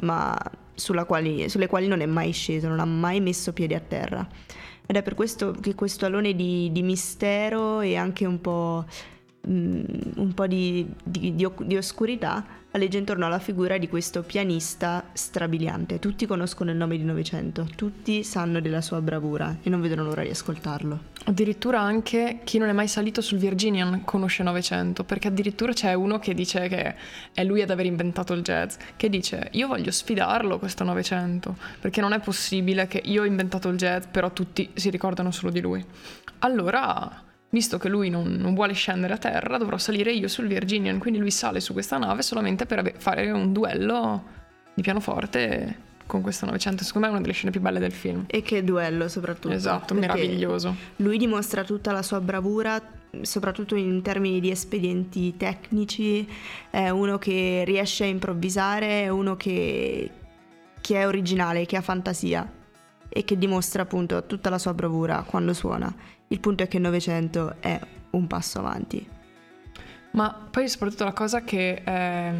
ma 0.02 0.38
quali, 1.06 1.48
sulle 1.48 1.66
quali 1.66 1.86
non 1.86 2.00
è 2.00 2.06
mai 2.06 2.32
sceso, 2.32 2.68
non 2.68 2.80
ha 2.80 2.84
mai 2.84 3.20
messo 3.20 3.52
piedi 3.52 3.74
a 3.74 3.80
terra. 3.80 4.26
Ed 4.86 4.96
è 4.96 5.02
per 5.02 5.14
questo 5.14 5.50
che 5.50 5.74
questo 5.74 6.06
alone 6.06 6.34
di, 6.34 6.70
di 6.70 6.82
mistero 6.82 7.80
e 7.80 7.96
anche 7.96 8.24
un 8.24 8.40
po', 8.40 8.84
un 9.46 10.32
po 10.34 10.46
di, 10.46 10.86
di, 11.02 11.34
di 11.34 11.76
oscurità 11.76 12.64
alleggia 12.76 12.98
intorno 12.98 13.26
alla 13.26 13.38
figura 13.38 13.78
di 13.78 13.88
questo 13.88 14.22
pianista 14.22 15.04
strabiliante. 15.12 15.98
Tutti 15.98 16.26
conoscono 16.26 16.70
il 16.70 16.76
nome 16.76 16.98
di 16.98 17.04
Novecento, 17.04 17.66
tutti 17.74 18.22
sanno 18.22 18.60
della 18.60 18.82
sua 18.82 19.00
bravura 19.00 19.56
e 19.62 19.70
non 19.70 19.80
vedono 19.80 20.04
l'ora 20.04 20.22
di 20.22 20.28
ascoltarlo. 20.28 21.14
Addirittura 21.24 21.80
anche 21.80 22.40
chi 22.44 22.58
non 22.58 22.68
è 22.68 22.72
mai 22.72 22.86
salito 22.86 23.20
sul 23.20 23.38
Virginian 23.38 24.02
conosce 24.04 24.42
Novecento, 24.42 25.04
perché 25.04 25.28
addirittura 25.28 25.72
c'è 25.72 25.94
uno 25.94 26.18
che 26.18 26.34
dice 26.34 26.68
che 26.68 26.94
è 27.32 27.44
lui 27.44 27.62
ad 27.62 27.70
aver 27.70 27.86
inventato 27.86 28.34
il 28.34 28.42
jazz, 28.42 28.76
che 28.96 29.08
dice 29.08 29.48
io 29.52 29.66
voglio 29.66 29.90
sfidarlo 29.90 30.58
questo 30.58 30.84
Novecento, 30.84 31.56
perché 31.80 32.00
non 32.00 32.12
è 32.12 32.20
possibile 32.20 32.86
che 32.86 33.00
io 33.04 33.22
ho 33.22 33.26
inventato 33.26 33.68
il 33.68 33.76
jazz, 33.76 34.04
però 34.10 34.30
tutti 34.32 34.70
si 34.74 34.90
ricordano 34.90 35.30
solo 35.30 35.50
di 35.50 35.60
lui. 35.60 35.84
Allora 36.40 37.24
visto 37.56 37.78
che 37.78 37.88
lui 37.88 38.10
non, 38.10 38.36
non, 38.38 38.52
vuole 38.52 38.74
scendere 38.74 39.14
a 39.14 39.16
terra, 39.16 39.56
dovrò 39.56 39.78
salire 39.78 40.12
io 40.12 40.28
sul 40.28 40.46
Virginian. 40.46 40.98
Quindi 40.98 41.18
lui 41.18 41.30
sale 41.30 41.60
su 41.60 41.72
questa 41.72 41.96
nave 41.96 42.20
solamente 42.20 42.66
per 42.66 42.92
fare 42.98 43.30
un 43.30 43.50
duello 43.54 44.24
di 44.74 44.82
pianoforte 44.82 45.84
con 46.04 46.20
questo 46.20 46.44
900. 46.44 46.84
Secondo 46.84 47.06
me 47.06 47.12
è 47.14 47.16
una 47.16 47.24
delle 47.24 47.34
scene 47.34 47.50
più 47.50 47.62
belle 47.62 47.78
del 47.78 47.92
film. 47.92 48.24
E 48.26 48.42
che 48.42 48.62
duello 48.62 49.08
soprattutto. 49.08 49.54
Esatto, 49.54 49.94
meraviglioso. 49.94 50.74
Lui 50.96 51.16
dimostra 51.16 51.64
tutta 51.64 51.92
la 51.92 52.02
sua 52.02 52.20
bravura, 52.20 52.78
soprattutto 53.22 53.74
in 53.74 54.02
termini 54.02 54.38
di 54.38 54.50
espedienti 54.50 55.34
tecnici. 55.38 56.28
È 56.68 56.90
uno 56.90 57.16
che 57.16 57.62
riesce 57.64 58.04
a 58.04 58.08
improvvisare, 58.08 59.04
è 59.04 59.08
uno 59.08 59.34
che, 59.36 60.10
che 60.78 61.00
è 61.00 61.06
originale, 61.06 61.64
che 61.64 61.76
ha 61.76 61.80
fantasia 61.80 62.52
e 63.08 63.24
che 63.24 63.38
dimostra 63.38 63.80
appunto 63.80 64.26
tutta 64.26 64.50
la 64.50 64.58
sua 64.58 64.74
bravura 64.74 65.24
quando 65.26 65.54
suona. 65.54 65.94
Il 66.28 66.40
punto 66.40 66.62
è 66.62 66.68
che 66.68 66.76
il 66.76 66.82
Novecento 66.82 67.56
è 67.60 67.78
un 68.10 68.26
passo 68.26 68.58
avanti. 68.58 69.06
Ma 70.12 70.34
poi 70.50 70.68
soprattutto 70.68 71.04
la 71.04 71.12
cosa 71.12 71.42
che, 71.42 71.82
eh, 71.84 72.32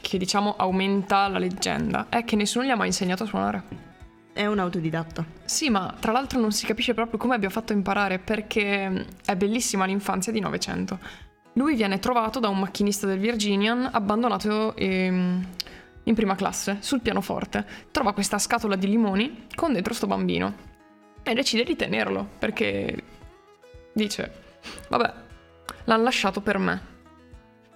che 0.00 0.18
diciamo 0.18 0.54
aumenta 0.56 1.26
la 1.28 1.38
leggenda 1.38 2.06
è 2.10 2.24
che 2.24 2.36
nessuno 2.36 2.64
gli 2.64 2.70
ha 2.70 2.76
mai 2.76 2.88
insegnato 2.88 3.22
a 3.22 3.26
suonare. 3.26 3.62
È 4.32 4.46
un 4.46 4.58
autodidatta. 4.58 5.24
Sì, 5.44 5.70
ma 5.70 5.94
tra 5.98 6.12
l'altro 6.12 6.38
non 6.38 6.52
si 6.52 6.66
capisce 6.66 6.94
proprio 6.94 7.18
come 7.18 7.34
abbia 7.34 7.50
fatto 7.50 7.72
a 7.72 7.76
imparare 7.76 8.18
perché 8.18 9.06
è 9.24 9.36
bellissima 9.36 9.86
l'infanzia 9.86 10.30
di 10.30 10.40
Novecento. 10.40 10.98
Lui 11.54 11.74
viene 11.74 11.98
trovato 11.98 12.38
da 12.38 12.48
un 12.48 12.58
macchinista 12.58 13.06
del 13.06 13.18
Virginian 13.18 13.88
abbandonato 13.90 14.76
ehm, 14.76 15.46
in 16.04 16.14
prima 16.14 16.34
classe 16.34 16.78
sul 16.80 17.00
pianoforte. 17.00 17.66
Trova 17.90 18.12
questa 18.12 18.38
scatola 18.38 18.76
di 18.76 18.88
limoni 18.88 19.46
con 19.54 19.72
dentro 19.72 19.94
sto 19.94 20.06
bambino 20.06 20.70
e 21.22 21.34
decide 21.34 21.64
di 21.64 21.76
tenerlo 21.76 22.26
perché 22.38 23.02
dice, 23.92 24.32
vabbè, 24.88 25.12
l'hanno 25.84 26.02
lasciato 26.02 26.40
per 26.40 26.58
me. 26.58 26.90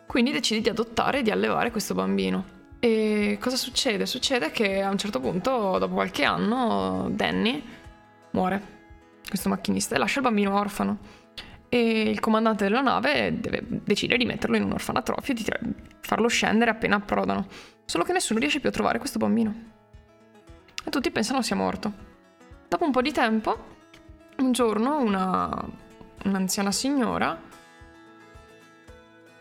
Quindi 0.06 0.30
decide 0.30 0.60
di 0.60 0.68
adottare 0.68 1.18
e 1.18 1.22
di 1.22 1.30
allevare 1.30 1.70
questo 1.70 1.94
bambino. 1.94 2.54
E 2.78 3.38
cosa 3.40 3.56
succede? 3.56 4.06
Succede 4.06 4.50
che 4.50 4.82
a 4.82 4.90
un 4.90 4.98
certo 4.98 5.20
punto, 5.20 5.78
dopo 5.78 5.94
qualche 5.94 6.24
anno, 6.24 7.08
Danny 7.10 7.62
muore 8.30 8.74
questo 9.28 9.48
macchinista 9.48 9.94
e 9.94 9.98
lascia 9.98 10.20
il 10.20 10.24
bambino 10.24 10.58
orfano. 10.58 10.98
E 11.68 12.02
il 12.02 12.20
comandante 12.20 12.64
della 12.64 12.80
nave 12.80 13.40
deve, 13.40 13.62
decide 13.66 14.16
di 14.16 14.24
metterlo 14.24 14.56
in 14.56 14.62
un 14.62 14.72
orfanatrofio 14.72 15.34
e 15.34 15.36
di 15.36 15.44
farlo 16.00 16.28
scendere 16.28 16.70
appena 16.70 16.96
approdano. 16.96 17.46
Solo 17.84 18.04
che 18.04 18.12
nessuno 18.12 18.38
riesce 18.38 18.60
più 18.60 18.68
a 18.68 18.72
trovare 18.72 18.98
questo 18.98 19.18
bambino. 19.18 19.54
E 20.84 20.90
tutti 20.90 21.10
pensano 21.10 21.42
sia 21.42 21.56
morto. 21.56 21.92
Dopo 22.68 22.84
un 22.84 22.92
po' 22.92 23.02
di 23.02 23.12
tempo, 23.12 23.74
un 24.38 24.52
giorno 24.52 25.00
una, 25.00 25.50
un'anziana 26.28 26.72
signora 26.72 27.40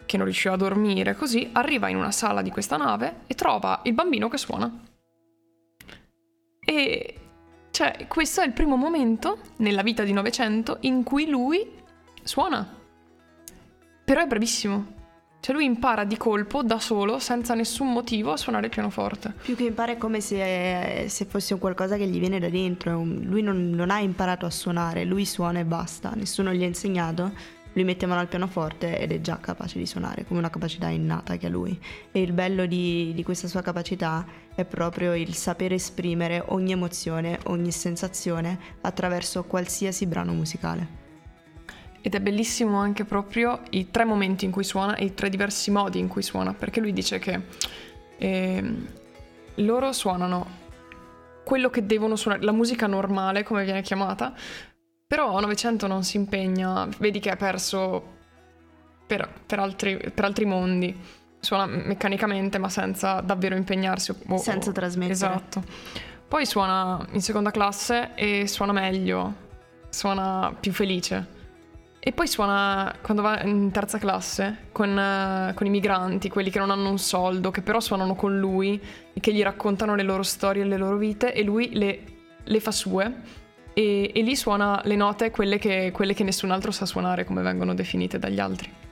che 0.05 0.17
non 0.17 0.25
riusciva 0.25 0.53
a 0.53 0.57
dormire 0.57 1.15
così, 1.15 1.49
arriva 1.51 1.89
in 1.89 1.97
una 1.97 2.11
sala 2.11 2.41
di 2.41 2.51
questa 2.51 2.77
nave 2.77 3.21
e 3.27 3.35
trova 3.35 3.81
il 3.83 3.93
bambino 3.93 4.29
che 4.29 4.37
suona. 4.37 4.71
E 6.59 7.19
cioè, 7.71 8.07
questo 8.07 8.41
è 8.41 8.45
il 8.45 8.53
primo 8.53 8.77
momento 8.77 9.39
nella 9.57 9.81
vita 9.81 10.03
di 10.03 10.13
Novecento 10.13 10.77
in 10.81 11.03
cui 11.03 11.27
lui 11.27 11.69
suona. 12.23 12.65
Però 14.05 14.21
è 14.21 14.27
bravissimo. 14.27 14.94
Cioè 15.45 15.53
lui 15.53 15.65
impara 15.65 16.05
di 16.05 16.17
colpo, 16.17 16.63
da 16.63 16.79
solo, 16.79 17.19
senza 17.19 17.53
nessun 17.53 17.93
motivo, 17.93 18.31
a 18.31 18.35
suonare 18.35 18.65
il 18.65 18.71
pianoforte. 18.71 19.31
Più 19.43 19.55
che 19.55 19.65
impara 19.65 19.91
è 19.91 19.95
come 19.95 20.19
se, 20.19 21.05
se 21.07 21.25
fosse 21.25 21.53
un 21.53 21.59
qualcosa 21.59 21.97
che 21.97 22.07
gli 22.07 22.17
viene 22.17 22.39
da 22.39 22.49
dentro. 22.49 23.03
Lui 23.03 23.43
non, 23.43 23.69
non 23.69 23.91
ha 23.91 23.99
imparato 23.99 24.47
a 24.47 24.49
suonare, 24.49 25.03
lui 25.03 25.23
suona 25.23 25.59
e 25.59 25.63
basta. 25.63 26.13
Nessuno 26.15 26.51
gli 26.51 26.63
ha 26.63 26.65
insegnato 26.65 27.31
lui 27.73 27.83
mette 27.83 28.07
mano 28.07 28.21
al 28.21 28.27
pianoforte 28.27 28.97
ed 28.97 29.11
è 29.11 29.21
già 29.21 29.37
capace 29.39 29.77
di 29.77 29.85
suonare, 29.85 30.25
come 30.25 30.39
una 30.39 30.49
capacità 30.49 30.87
innata 30.87 31.37
che 31.37 31.45
ha 31.45 31.49
lui. 31.49 31.79
E 32.11 32.21
il 32.21 32.31
bello 32.31 32.65
di, 32.65 33.11
di 33.13 33.21
questa 33.21 33.47
sua 33.47 33.61
capacità 33.61 34.25
è 34.55 34.65
proprio 34.65 35.13
il 35.13 35.35
sapere 35.35 35.75
esprimere 35.75 36.41
ogni 36.47 36.71
emozione, 36.71 37.37
ogni 37.43 37.71
sensazione 37.71 38.57
attraverso 38.81 39.43
qualsiasi 39.43 40.07
brano 40.07 40.33
musicale. 40.33 41.04
Ed 42.05 42.13
è 42.13 42.19
bellissimo 42.19 42.77
anche 42.77 43.03
proprio 43.03 43.61
i 43.71 43.89
tre 43.89 44.05
momenti 44.05 44.45
in 44.45 44.51
cui 44.51 44.63
suona 44.63 44.93
e 44.93 45.05
i 45.05 45.13
tre 45.15 45.27
diversi 45.27 45.71
modi 45.71 45.97
in 45.97 46.07
cui 46.07 46.21
suona, 46.21 46.53
perché 46.53 46.79
lui 46.79 46.93
dice 46.93 47.17
che 47.17 47.41
eh, 48.17 48.73
loro 49.55 49.91
suonano 49.91 50.45
quello 51.43 51.71
che 51.71 51.83
devono 51.87 52.15
suonare, 52.15 52.43
la 52.43 52.51
musica 52.51 52.85
normale, 52.85 53.41
come 53.41 53.63
viene 53.63 53.81
chiamata, 53.81 54.35
però 55.07 55.39
Novecento 55.39 55.87
non 55.87 56.03
si 56.03 56.17
impegna, 56.17 56.87
vedi 56.99 57.19
che 57.19 57.31
ha 57.31 57.37
perso 57.37 58.13
per, 59.07 59.27
per, 59.43 59.57
altri, 59.57 59.97
per 59.97 60.25
altri, 60.25 60.45
mondi. 60.45 60.95
Suona 61.39 61.65
meccanicamente 61.65 62.59
ma 62.59 62.69
senza 62.69 63.19
davvero 63.21 63.55
impegnarsi. 63.55 64.13
O, 64.27 64.37
senza 64.37 64.71
trasmettere. 64.71 65.11
Esatto. 65.11 65.63
Poi 66.27 66.45
suona 66.45 67.03
in 67.13 67.21
seconda 67.21 67.49
classe 67.49 68.13
e 68.13 68.45
suona 68.45 68.73
meglio, 68.73 69.33
suona 69.89 70.55
più 70.59 70.71
felice. 70.71 71.33
E 72.07 72.11
poi 72.11 72.27
suona 72.27 72.93
quando 73.01 73.23
va 73.23 73.41
in 73.41 73.71
terza 73.71 73.97
classe 73.97 74.67
con, 74.71 74.91
uh, 74.91 75.55
con, 75.55 75.65
i 75.65 75.71
migranti, 75.71 76.29
quelli 76.29 76.51
che 76.51 76.59
non 76.59 76.69
hanno 76.69 76.91
un 76.91 76.99
soldo, 76.99 77.49
che 77.49 77.63
però 77.63 77.79
suonano 77.79 78.13
con 78.13 78.37
lui 78.37 78.79
e 79.11 79.19
che 79.19 79.33
gli 79.33 79.41
raccontano 79.41 79.95
le 79.95 80.03
loro 80.03 80.21
storie 80.21 80.61
e 80.61 80.65
le 80.67 80.77
loro 80.77 80.97
vite 80.97 81.33
e 81.33 81.41
lui 81.41 81.71
le, 81.73 82.03
le 82.43 82.59
fa 82.59 82.69
sue 82.69 83.11
e, 83.73 84.11
e 84.13 84.21
lì 84.21 84.35
suona 84.35 84.81
le 84.83 84.95
note, 84.95 85.31
quelle 85.31 85.57
che, 85.57 85.89
quelle 85.91 86.13
che 86.13 86.23
nessun 86.23 86.51
altro 86.51 86.69
sa 86.69 86.85
suonare, 86.85 87.25
come 87.25 87.41
vengono 87.41 87.73
definite 87.73 88.19
dagli 88.19 88.39
altri. 88.39 88.84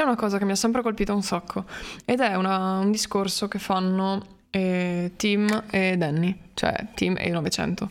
C'è 0.00 0.06
una 0.06 0.16
cosa 0.16 0.38
che 0.38 0.46
mi 0.46 0.52
ha 0.52 0.56
sempre 0.56 0.80
colpito 0.80 1.14
un 1.14 1.20
sacco 1.20 1.66
ed 2.06 2.20
è 2.20 2.34
una, 2.34 2.78
un 2.78 2.90
discorso 2.90 3.48
che 3.48 3.58
fanno 3.58 4.38
eh, 4.48 5.12
Tim 5.16 5.64
e 5.70 5.98
Danny, 5.98 6.34
cioè 6.54 6.86
Tim 6.94 7.16
e 7.18 7.28
900, 7.28 7.90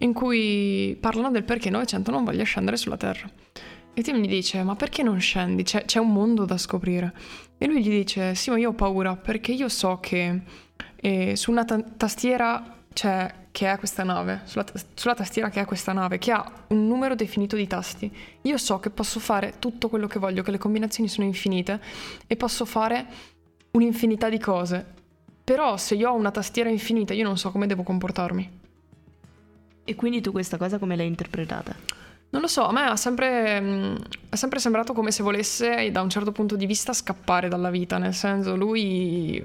in 0.00 0.12
cui 0.12 0.94
parlano 1.00 1.30
del 1.30 1.44
perché 1.44 1.70
900 1.70 2.10
non 2.10 2.24
voglia 2.24 2.44
scendere 2.44 2.76
sulla 2.76 2.98
Terra. 2.98 3.26
E 3.94 4.02
Tim 4.02 4.16
gli 4.16 4.28
dice, 4.28 4.62
ma 4.62 4.76
perché 4.76 5.02
non 5.02 5.18
scendi? 5.20 5.62
C'è, 5.62 5.86
c'è, 5.86 6.00
un 6.00 6.12
mondo 6.12 6.44
da 6.44 6.58
scoprire. 6.58 7.14
E 7.56 7.66
lui 7.66 7.82
gli 7.82 7.88
dice, 7.88 8.34
sì, 8.34 8.50
ma 8.50 8.58
io 8.58 8.68
ho 8.68 8.74
paura 8.74 9.16
perché 9.16 9.52
io 9.52 9.70
so 9.70 10.00
che 10.00 10.38
eh, 10.96 11.34
su 11.34 11.50
una 11.50 11.64
ta- 11.64 11.82
tastiera 11.96 12.76
c'è 12.92 13.34
che 13.52 13.70
è 13.70 13.78
questa 13.78 14.02
nave, 14.02 14.40
sulla, 14.44 14.64
t- 14.64 14.84
sulla 14.94 15.14
tastiera 15.14 15.50
che 15.50 15.60
è 15.60 15.64
questa 15.64 15.92
nave, 15.92 16.18
che 16.18 16.32
ha 16.32 16.50
un 16.68 16.86
numero 16.86 17.14
definito 17.14 17.54
di 17.54 17.66
tasti. 17.66 18.10
Io 18.42 18.56
so 18.56 18.80
che 18.80 18.90
posso 18.90 19.20
fare 19.20 19.54
tutto 19.58 19.88
quello 19.88 20.06
che 20.06 20.18
voglio, 20.18 20.42
che 20.42 20.50
le 20.50 20.58
combinazioni 20.58 21.08
sono 21.08 21.26
infinite 21.26 21.80
e 22.26 22.36
posso 22.36 22.64
fare 22.64 23.06
un'infinità 23.72 24.28
di 24.28 24.38
cose. 24.38 24.84
Però 25.44 25.76
se 25.76 25.96
io 25.96 26.10
ho 26.10 26.14
una 26.14 26.30
tastiera 26.30 26.70
infinita, 26.70 27.12
io 27.12 27.24
non 27.24 27.36
so 27.36 27.50
come 27.50 27.66
devo 27.66 27.82
comportarmi. 27.82 28.60
E 29.84 29.94
quindi 29.94 30.20
tu 30.20 30.30
questa 30.30 30.56
cosa 30.56 30.78
come 30.78 30.96
l'hai 30.96 31.06
interpretata? 31.06 31.74
Non 32.30 32.40
lo 32.40 32.46
so, 32.46 32.64
a 32.64 32.72
me 32.72 32.84
ha 32.84 32.96
sempre, 32.96 33.60
mm, 33.60 33.96
è 34.30 34.36
sempre 34.36 34.58
sembrato 34.58 34.94
come 34.94 35.10
se 35.10 35.22
volesse, 35.22 35.90
da 35.90 36.00
un 36.00 36.08
certo 36.08 36.32
punto 36.32 36.56
di 36.56 36.64
vista, 36.64 36.94
scappare 36.94 37.48
dalla 37.48 37.68
vita, 37.68 37.98
nel 37.98 38.14
senso 38.14 38.56
lui, 38.56 39.42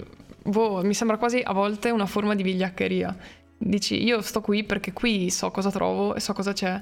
boh, 0.48 0.82
mi 0.84 0.94
sembra 0.94 1.18
quasi 1.18 1.42
a 1.44 1.54
volte 1.54 1.90
una 1.90 2.06
forma 2.06 2.36
di 2.36 2.44
vigliaccheria. 2.44 3.16
Dici, 3.58 4.04
io 4.04 4.22
sto 4.22 4.42
qui 4.42 4.64
perché 4.64 4.94
qui 4.94 5.30
so 5.30 5.52
cosa 5.52 5.72
trovo 5.72 6.16
e 6.16 6.20
so 6.20 6.34
cosa 6.34 6.54
c'è 6.54 6.80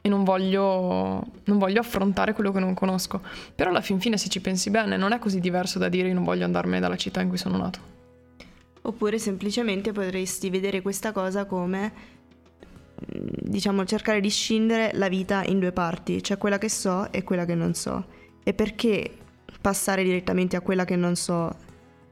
e 0.00 0.08
non 0.08 0.24
voglio, 0.24 1.24
non 1.44 1.58
voglio 1.58 1.80
affrontare 1.80 2.32
quello 2.32 2.52
che 2.52 2.60
non 2.60 2.74
conosco. 2.74 3.20
Però 3.54 3.70
alla 3.70 3.80
fin 3.80 3.98
fine, 3.98 4.16
se 4.16 4.28
ci 4.28 4.40
pensi 4.40 4.70
bene, 4.70 4.96
non 4.96 5.12
è 5.12 5.18
così 5.18 5.40
diverso 5.40 5.78
da 5.78 5.88
dire 5.88 6.08
io 6.08 6.14
non 6.14 6.22
voglio 6.22 6.44
andarmene 6.44 6.80
dalla 6.80 6.96
città 6.96 7.20
in 7.20 7.28
cui 7.28 7.38
sono 7.38 7.56
nato. 7.56 7.94
Oppure 8.82 9.18
semplicemente 9.18 9.90
potresti 9.90 10.48
vedere 10.48 10.80
questa 10.80 11.10
cosa 11.10 11.44
come 11.44 12.14
diciamo, 12.98 13.84
cercare 13.84 14.20
di 14.20 14.30
scindere 14.30 14.92
la 14.94 15.08
vita 15.08 15.42
in 15.44 15.58
due 15.58 15.72
parti, 15.72 16.22
cioè 16.22 16.38
quella 16.38 16.58
che 16.58 16.68
so 16.68 17.10
e 17.10 17.24
quella 17.24 17.44
che 17.44 17.54
non 17.54 17.74
so. 17.74 18.06
E 18.44 18.54
perché 18.54 19.10
passare 19.60 20.04
direttamente 20.04 20.54
a 20.54 20.60
quella 20.60 20.84
che 20.84 20.94
non 20.94 21.16
so 21.16 21.52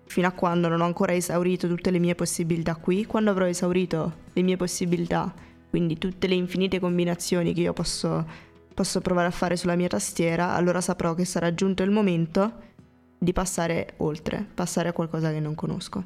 fino 0.06 0.26
a 0.26 0.32
quando 0.32 0.68
non 0.68 0.80
ho 0.80 0.84
ancora 0.84 1.12
esaurito 1.12 1.68
tutte 1.68 1.90
le 1.90 1.98
mie 1.98 2.14
possibilità 2.14 2.76
qui? 2.76 3.06
Quando 3.06 3.30
avrò 3.30 3.46
esaurito 3.46 4.12
le 4.32 4.42
mie 4.42 4.56
possibilità, 4.56 5.32
quindi 5.70 5.98
tutte 5.98 6.26
le 6.26 6.34
infinite 6.34 6.78
combinazioni 6.78 7.52
che 7.52 7.62
io 7.62 7.72
posso, 7.72 8.26
posso 8.72 9.00
provare 9.00 9.28
a 9.28 9.32
fare 9.32 9.56
sulla 9.56 9.74
mia 9.74 9.88
tastiera, 9.88 10.54
allora 10.54 10.80
saprò 10.80 11.14
che 11.14 11.24
sarà 11.24 11.54
giunto 11.54 11.82
il 11.82 11.90
momento 11.90 12.72
di 13.18 13.32
passare 13.32 13.94
oltre, 13.98 14.46
passare 14.54 14.90
a 14.90 14.92
qualcosa 14.92 15.32
che 15.32 15.40
non 15.40 15.54
conosco. 15.54 16.04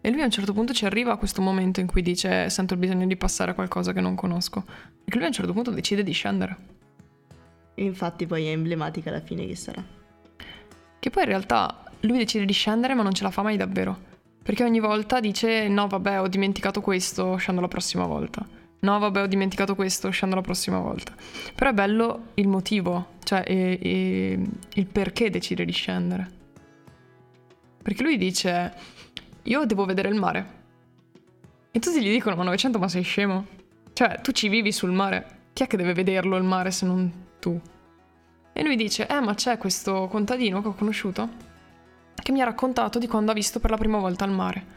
E 0.00 0.10
lui 0.10 0.22
a 0.22 0.24
un 0.24 0.30
certo 0.30 0.52
punto 0.52 0.72
ci 0.72 0.84
arriva 0.84 1.12
a 1.12 1.16
questo 1.16 1.42
momento 1.42 1.80
in 1.80 1.86
cui 1.86 2.02
dice 2.02 2.48
sento 2.50 2.74
il 2.74 2.80
bisogno 2.80 3.06
di 3.06 3.16
passare 3.16 3.50
a 3.50 3.54
qualcosa 3.54 3.92
che 3.92 4.00
non 4.00 4.14
conosco. 4.14 4.64
E 5.04 5.14
lui 5.14 5.24
a 5.24 5.26
un 5.26 5.32
certo 5.32 5.52
punto 5.52 5.70
decide 5.70 6.04
di 6.04 6.12
scendere. 6.12 6.56
E 7.74 7.84
infatti 7.84 8.26
poi 8.26 8.46
è 8.46 8.50
emblematica 8.50 9.10
la 9.10 9.20
fine 9.20 9.46
che 9.46 9.56
sarà. 9.56 9.84
Che 11.00 11.10
poi 11.10 11.22
in 11.22 11.28
realtà 11.28 11.87
lui 12.00 12.18
decide 12.18 12.44
di 12.44 12.52
scendere 12.52 12.94
ma 12.94 13.02
non 13.02 13.12
ce 13.12 13.22
la 13.22 13.30
fa 13.30 13.42
mai 13.42 13.56
davvero. 13.56 14.06
Perché 14.42 14.64
ogni 14.64 14.80
volta 14.80 15.20
dice 15.20 15.68
no 15.68 15.86
vabbè 15.86 16.20
ho 16.20 16.28
dimenticato 16.28 16.80
questo, 16.80 17.36
scendo 17.36 17.60
la 17.60 17.68
prossima 17.68 18.06
volta. 18.06 18.46
No 18.80 18.98
vabbè 18.98 19.22
ho 19.22 19.26
dimenticato 19.26 19.74
questo, 19.74 20.10
scendo 20.10 20.36
la 20.36 20.40
prossima 20.40 20.78
volta. 20.78 21.12
Però 21.54 21.70
è 21.70 21.74
bello 21.74 22.28
il 22.34 22.48
motivo, 22.48 23.16
cioè 23.24 23.42
e, 23.46 23.78
e, 23.80 24.40
il 24.74 24.86
perché 24.86 25.30
decide 25.30 25.64
di 25.64 25.72
scendere. 25.72 26.30
Perché 27.82 28.02
lui 28.02 28.16
dice 28.16 28.72
io 29.42 29.64
devo 29.64 29.84
vedere 29.84 30.08
il 30.08 30.14
mare. 30.14 30.56
E 31.70 31.78
tutti 31.80 32.02
gli 32.02 32.10
dicono, 32.10 32.36
ma 32.36 32.44
900 32.44 32.78
ma 32.78 32.88
sei 32.88 33.02
scemo? 33.02 33.46
Cioè, 33.92 34.20
tu 34.20 34.32
ci 34.32 34.48
vivi 34.48 34.72
sul 34.72 34.92
mare. 34.92 35.36
Chi 35.52 35.64
è 35.64 35.66
che 35.66 35.76
deve 35.76 35.92
vederlo 35.92 36.36
il 36.36 36.44
mare 36.44 36.70
se 36.70 36.86
non 36.86 37.12
tu? 37.40 37.60
E 38.52 38.62
lui 38.62 38.76
dice, 38.76 39.06
eh 39.06 39.20
ma 39.20 39.34
c'è 39.34 39.58
questo 39.58 40.06
contadino 40.08 40.62
che 40.62 40.68
ho 40.68 40.74
conosciuto 40.74 41.47
che 42.22 42.32
mi 42.32 42.40
ha 42.40 42.44
raccontato 42.44 42.98
di 42.98 43.06
quando 43.06 43.30
ha 43.30 43.34
visto 43.34 43.60
per 43.60 43.70
la 43.70 43.76
prima 43.76 43.98
volta 43.98 44.24
il 44.24 44.32
mare. 44.32 44.76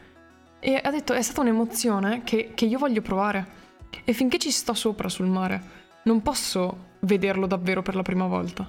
E 0.60 0.80
ha 0.82 0.90
detto, 0.90 1.12
è 1.12 1.22
stata 1.22 1.40
un'emozione 1.40 2.22
che, 2.24 2.52
che 2.54 2.64
io 2.64 2.78
voglio 2.78 3.02
provare. 3.02 3.60
E 4.04 4.12
finché 4.12 4.38
ci 4.38 4.50
sto 4.50 4.74
sopra 4.74 5.08
sul 5.08 5.26
mare, 5.26 5.62
non 6.04 6.22
posso 6.22 6.90
vederlo 7.00 7.46
davvero 7.46 7.82
per 7.82 7.94
la 7.94 8.02
prima 8.02 8.26
volta. 8.26 8.68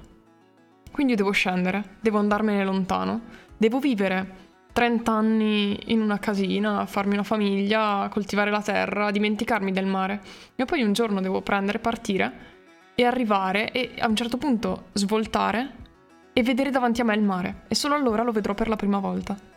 Quindi 0.90 1.14
devo 1.14 1.30
scendere, 1.30 1.96
devo 2.00 2.18
andarmene 2.18 2.64
lontano, 2.64 3.20
devo 3.56 3.78
vivere 3.78 4.42
30 4.72 5.12
anni 5.12 5.78
in 5.92 6.00
una 6.00 6.18
casina, 6.18 6.84
farmi 6.86 7.14
una 7.14 7.22
famiglia, 7.22 8.08
coltivare 8.10 8.50
la 8.50 8.60
terra, 8.60 9.10
dimenticarmi 9.10 9.72
del 9.72 9.86
mare. 9.86 10.20
E 10.56 10.64
poi 10.64 10.82
un 10.82 10.92
giorno 10.92 11.20
devo 11.20 11.42
prendere, 11.42 11.78
partire 11.78 12.52
e 12.94 13.04
arrivare 13.04 13.70
e 13.70 13.94
a 13.98 14.08
un 14.08 14.16
certo 14.16 14.36
punto 14.36 14.86
svoltare 14.92 15.82
e 16.34 16.42
vedere 16.42 16.70
davanti 16.70 17.00
a 17.00 17.04
me 17.04 17.14
il 17.14 17.22
mare. 17.22 17.62
E 17.68 17.74
solo 17.74 17.94
allora 17.94 18.22
lo 18.22 18.32
vedrò 18.32 18.52
per 18.52 18.68
la 18.68 18.76
prima 18.76 18.98
volta. 18.98 19.52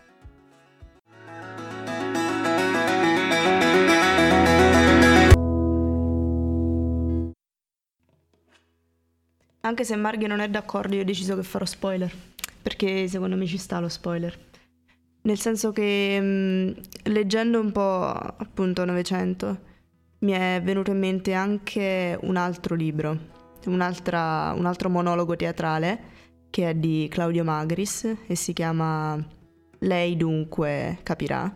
Anche 9.62 9.84
se 9.84 9.96
Marghe 9.98 10.28
non 10.28 10.40
è 10.40 10.48
d'accordo, 10.48 10.96
io 10.96 11.02
ho 11.02 11.04
deciso 11.04 11.36
che 11.36 11.44
farò 11.44 11.66
spoiler. 11.66 12.14
perché 12.62 13.08
secondo 13.08 13.38
me 13.38 13.46
ci 13.46 13.58
sta 13.58 13.80
lo 13.80 13.88
spoiler. 13.88 14.38
Nel 15.22 15.40
senso 15.40 15.72
che 15.72 16.20
mh, 16.20 16.26
mm, 16.26 16.72
leggendo 17.04 17.60
un 17.62 17.72
po' 17.72 18.12
appunto 18.12 18.84
Novecento 18.84 19.60
mi 20.20 20.34
è 20.34 20.60
venuto 20.62 20.92
in 20.92 21.00
mente 21.00 21.34
anche 21.34 22.18
un 22.22 22.36
altro 22.36 22.76
libro, 22.76 23.18
un 23.66 23.80
altro 23.80 24.90
monologo 24.90 25.36
teatrale 25.38 26.16
che 26.50 26.70
è 26.70 26.76
di 26.76 27.08
Claudio 27.10 27.44
Magris 27.44 28.16
e 28.26 28.36
si 28.36 28.54
chiama 28.54 29.24
Lei 29.80 30.16
dunque 30.18 31.00
capirà. 31.04 31.54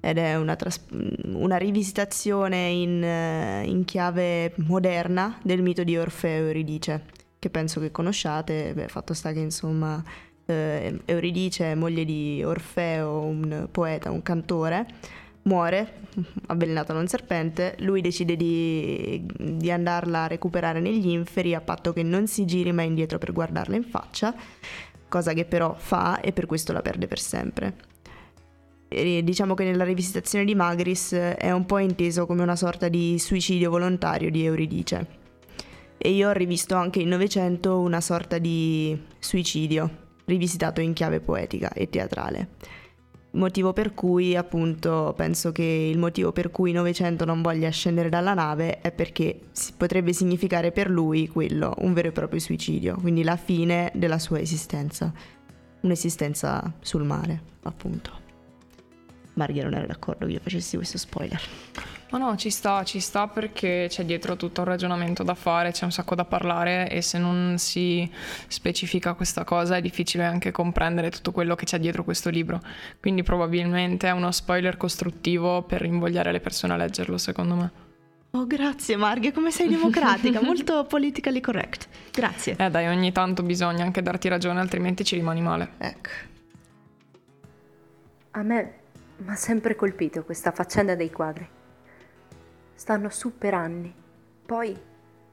Ed 0.00 0.18
è 0.18 0.36
una, 0.36 0.54
tras- 0.54 0.84
una 1.24 1.56
rivisitazione 1.56 2.68
in, 2.68 3.02
in, 3.02 3.84
chiave 3.86 4.52
moderna 4.56 5.38
del 5.42 5.62
mito 5.62 5.82
di 5.82 5.96
Orfeo 5.96 6.44
e 6.44 6.46
Euridice, 6.46 7.04
che 7.38 7.48
penso 7.48 7.80
che 7.80 7.90
conosciate, 7.90 8.74
Beh, 8.74 8.88
fatto 8.88 9.14
sta 9.14 9.32
che 9.32 9.40
insomma 9.40 10.04
eh, 10.46 11.00
Euridice 11.06 11.72
è 11.72 11.74
moglie 11.74 12.04
di 12.04 12.42
Orfeo, 12.44 13.20
un 13.20 13.68
poeta, 13.70 14.10
un 14.10 14.22
cantore, 14.22 14.86
muore 15.44 16.02
avvelenata 16.46 16.92
da 16.92 17.00
un 17.00 17.06
serpente, 17.06 17.76
lui 17.80 18.00
decide 18.00 18.36
di, 18.36 19.26
di, 19.36 19.70
andarla 19.70 20.24
a 20.24 20.26
recuperare 20.26 20.80
negli 20.80 21.08
inferi 21.08 21.54
a 21.54 21.60
patto 21.60 21.92
che 21.92 22.02
non 22.02 22.26
si 22.26 22.44
giri 22.44 22.72
mai 22.72 22.86
indietro 22.86 23.18
per 23.18 23.32
guardarla 23.32 23.74
in 23.74 23.84
faccia, 23.84 24.34
cosa 25.08 25.32
che 25.32 25.44
però 25.44 25.74
fa 25.74 26.20
e 26.20 26.32
per 26.32 26.46
questo 26.46 26.72
la 26.72 26.82
perde 26.82 27.06
per 27.06 27.18
sempre 27.18 27.92
e 28.94 29.22
diciamo 29.24 29.54
che 29.54 29.64
nella 29.64 29.84
rivisitazione 29.84 30.44
di 30.44 30.54
Magris 30.54 31.12
è 31.12 31.50
un 31.50 31.66
po' 31.66 31.78
inteso 31.78 32.26
come 32.26 32.42
una 32.42 32.56
sorta 32.56 32.88
di 32.88 33.18
suicidio 33.18 33.70
volontario 33.70 34.30
di 34.30 34.44
Euridice. 34.44 35.22
E 35.98 36.10
io 36.10 36.28
ho 36.28 36.32
rivisto 36.32 36.74
anche 36.74 37.00
in 37.00 37.08
Novecento 37.08 37.80
una 37.80 38.00
sorta 38.00 38.38
di 38.38 38.96
suicidio, 39.18 39.90
rivisitato 40.26 40.80
in 40.80 40.92
chiave 40.92 41.20
poetica 41.20 41.72
e 41.72 41.88
teatrale. 41.88 42.50
Motivo 43.34 43.72
per 43.72 43.94
cui, 43.94 44.36
appunto, 44.36 45.12
penso 45.16 45.50
che 45.50 45.62
il 45.62 45.98
motivo 45.98 46.30
per 46.30 46.52
cui 46.52 46.70
Novecento 46.70 47.24
non 47.24 47.42
voglia 47.42 47.68
scendere 47.70 48.08
dalla 48.08 48.32
nave 48.32 48.80
è 48.80 48.92
perché 48.92 49.40
potrebbe 49.76 50.12
significare 50.12 50.70
per 50.70 50.88
lui 50.88 51.26
quello, 51.26 51.74
un 51.78 51.92
vero 51.94 52.08
e 52.08 52.12
proprio 52.12 52.38
suicidio, 52.38 52.96
quindi 53.00 53.24
la 53.24 53.36
fine 53.36 53.90
della 53.94 54.20
sua 54.20 54.38
esistenza, 54.38 55.12
un'esistenza 55.80 56.74
sul 56.80 57.02
mare, 57.02 57.42
appunto. 57.62 58.22
Maria 59.34 59.64
non 59.64 59.74
era 59.74 59.86
d'accordo 59.86 60.26
che 60.26 60.32
io 60.32 60.40
facessi 60.40 60.76
questo 60.76 60.96
spoiler. 60.96 61.40
Ma 62.14 62.20
no, 62.20 62.36
ci 62.36 62.50
sta, 62.50 62.84
ci 62.84 63.00
sta 63.00 63.26
perché 63.26 63.86
c'è 63.88 64.04
dietro 64.04 64.36
tutto 64.36 64.60
un 64.60 64.68
ragionamento 64.68 65.24
da 65.24 65.34
fare, 65.34 65.72
c'è 65.72 65.84
un 65.84 65.90
sacco 65.90 66.14
da 66.14 66.24
parlare 66.24 66.88
e 66.88 67.02
se 67.02 67.18
non 67.18 67.56
si 67.58 68.08
specifica 68.46 69.14
questa 69.14 69.42
cosa 69.42 69.74
è 69.74 69.80
difficile 69.80 70.24
anche 70.24 70.52
comprendere 70.52 71.10
tutto 71.10 71.32
quello 71.32 71.56
che 71.56 71.64
c'è 71.64 71.80
dietro 71.80 72.04
questo 72.04 72.30
libro. 72.30 72.60
Quindi 73.00 73.24
probabilmente 73.24 74.06
è 74.06 74.12
uno 74.12 74.30
spoiler 74.30 74.76
costruttivo 74.76 75.62
per 75.62 75.84
invogliare 75.84 76.30
le 76.30 76.38
persone 76.38 76.74
a 76.74 76.76
leggerlo, 76.76 77.18
secondo 77.18 77.54
me. 77.56 77.70
Oh, 78.30 78.46
grazie 78.46 78.94
Marghe, 78.94 79.32
come 79.32 79.50
sei 79.50 79.66
democratica, 79.66 80.38
molto 80.40 80.84
politically 80.84 81.40
correct. 81.40 81.88
Grazie. 82.12 82.54
Eh 82.56 82.70
dai, 82.70 82.86
ogni 82.86 83.10
tanto 83.10 83.42
bisogna 83.42 83.82
anche 83.82 84.02
darti 84.02 84.28
ragione, 84.28 84.60
altrimenti 84.60 85.02
ci 85.02 85.16
rimani 85.16 85.40
male. 85.40 85.70
Ecco. 85.78 86.10
A 88.30 88.42
me 88.42 88.74
mi 89.16 89.32
ha 89.32 89.34
sempre 89.34 89.74
colpito 89.74 90.22
questa 90.22 90.52
faccenda 90.52 90.94
dei 90.94 91.10
quadri. 91.10 91.48
Stanno 92.74 93.08
su 93.08 93.38
per 93.38 93.54
anni, 93.54 93.94
poi, 94.44 94.76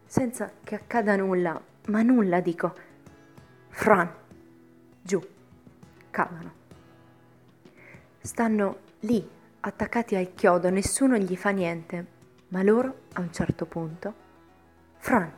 senza 0.05 0.51
che 0.63 0.75
accada 0.75 1.15
nulla, 1.15 1.59
ma 1.87 2.01
nulla 2.01 2.39
dico, 2.39 2.73
Fran, 3.69 4.09
giù, 5.01 5.21
cadono. 6.09 6.53
Stanno 8.19 8.79
lì, 8.99 9.27
attaccati 9.61 10.15
al 10.15 10.33
chiodo, 10.33 10.69
nessuno 10.69 11.17
gli 11.17 11.35
fa 11.35 11.49
niente, 11.49 12.05
ma 12.49 12.61
loro, 12.63 13.03
a 13.13 13.21
un 13.21 13.33
certo 13.33 13.65
punto, 13.65 14.13
Fran, 14.97 15.31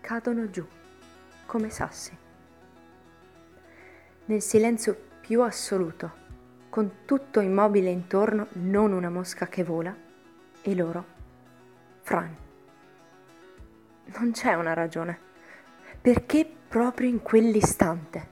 cadono 0.00 0.48
giù, 0.50 0.66
come 1.46 1.70
sassi. 1.70 2.16
Nel 4.26 4.42
silenzio 4.42 4.96
più 5.20 5.42
assoluto 5.42 6.18
con 6.70 7.04
tutto 7.04 7.40
immobile 7.40 7.90
intorno, 7.90 8.46
non 8.52 8.92
una 8.92 9.10
mosca 9.10 9.48
che 9.48 9.64
vola, 9.64 10.08
e 10.62 10.74
loro, 10.74 11.04
Fran. 12.00 12.36
Non 14.18 14.32
c'è 14.32 14.54
una 14.54 14.74
ragione. 14.74 15.18
Perché 16.00 16.50
proprio 16.68 17.08
in 17.08 17.22
quell'istante? 17.22 18.28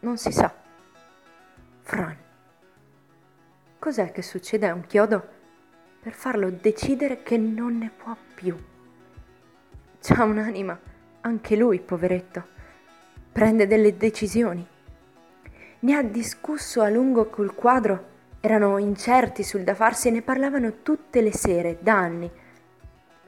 Non 0.00 0.16
si 0.16 0.32
sa. 0.32 0.54
Fran. 1.82 2.16
Cos'è 3.78 4.12
che 4.12 4.22
succede 4.22 4.68
a 4.68 4.74
un 4.74 4.86
chiodo 4.86 5.28
per 6.00 6.12
farlo 6.12 6.50
decidere 6.50 7.22
che 7.22 7.36
non 7.36 7.78
ne 7.78 7.90
può 7.90 8.16
più? 8.34 8.56
C'ha 10.00 10.24
un'anima, 10.24 10.78
anche 11.22 11.56
lui, 11.56 11.80
poveretto. 11.80 12.54
Prende 13.32 13.66
delle 13.66 13.96
decisioni 13.96 14.74
ne 15.86 15.94
ha 15.94 16.02
discusso 16.02 16.80
a 16.80 16.88
lungo 16.88 17.26
col 17.26 17.54
quadro, 17.54 18.14
erano 18.46 18.78
incerti 18.78 19.42
sul 19.42 19.64
da 19.64 19.74
farsi 19.74 20.06
e 20.06 20.12
ne 20.12 20.22
parlavano 20.22 20.82
tutte 20.82 21.20
le 21.20 21.32
sere, 21.32 21.78
da 21.80 21.94
anni. 21.94 22.30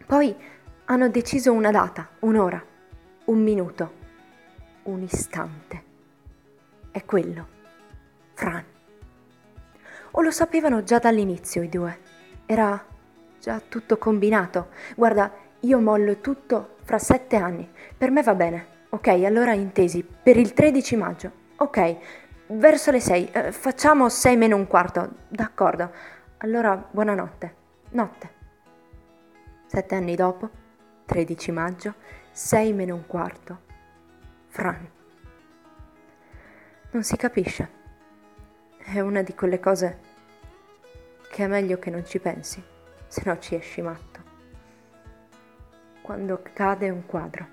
Poi 0.07 0.35
hanno 0.85 1.09
deciso 1.09 1.53
una 1.53 1.73
data, 1.73 2.09
un'ora, 2.21 2.65
un 3.25 3.43
minuto, 3.43 3.93
un 4.85 5.03
istante. 5.03 5.83
È 6.93 7.05
quello, 7.05 7.47
Fran. 8.35 8.65
O 10.13 10.23
lo 10.23 10.31
sapevano 10.31 10.85
già 10.85 11.01
dall'inizio 11.01 11.63
i 11.63 11.69
due. 11.69 11.99
Era 12.47 12.83
già 13.41 13.61
tutto 13.69 13.99
combinato. 13.99 14.69
Guarda, 14.95 15.33
io 15.61 15.81
mollo 15.81 16.19
tutto 16.19 16.77
fra 16.85 16.99
sette 16.99 17.35
anni. 17.35 17.69
Per 17.97 18.13
me 18.13 18.23
va 18.23 18.35
bene. 18.37 18.67
Ok, 18.91 19.09
allora 19.09 19.53
intesi. 19.53 20.03
Per 20.05 20.37
il 20.37 20.53
13 20.55 20.97
maggio. 20.97 21.33
Ok, 21.57 21.97
Verso 22.51 22.91
le 22.91 23.01
sei. 23.01 23.31
Eh, 23.31 23.53
facciamo 23.53 24.09
sei 24.09 24.39
meno 24.39 24.57
un 24.57 24.67
quarto. 24.67 25.17
D'accordo. 25.29 25.93
Allora, 26.39 26.83
buonanotte. 26.91 27.55
Notte. 27.91 28.31
Sette 29.67 29.95
anni 29.95 30.17
dopo, 30.17 30.49
13 31.05 31.51
maggio, 31.53 31.95
sei 32.31 32.73
meno 32.73 32.95
un 32.95 33.07
quarto. 33.07 33.61
Fran. 34.47 34.91
Non 36.93 37.03
si 37.03 37.17
capisce. 37.17 37.71
È 38.79 38.99
una 39.01 39.21
di 39.21 39.35
quelle 39.35 39.61
cose 39.61 39.99
che 41.31 41.45
è 41.45 41.49
meglio 41.49 41.79
che 41.79 41.91
non 41.91 42.07
ci 42.07 42.19
pensi, 42.19 42.65
se 43.09 43.23
no 43.27 43.39
ci 43.39 43.57
esci 43.57 43.83
matto. 43.83 44.23
Quando 46.01 46.41
cade 46.55 46.89
un 46.89 47.05
quadro. 47.05 47.47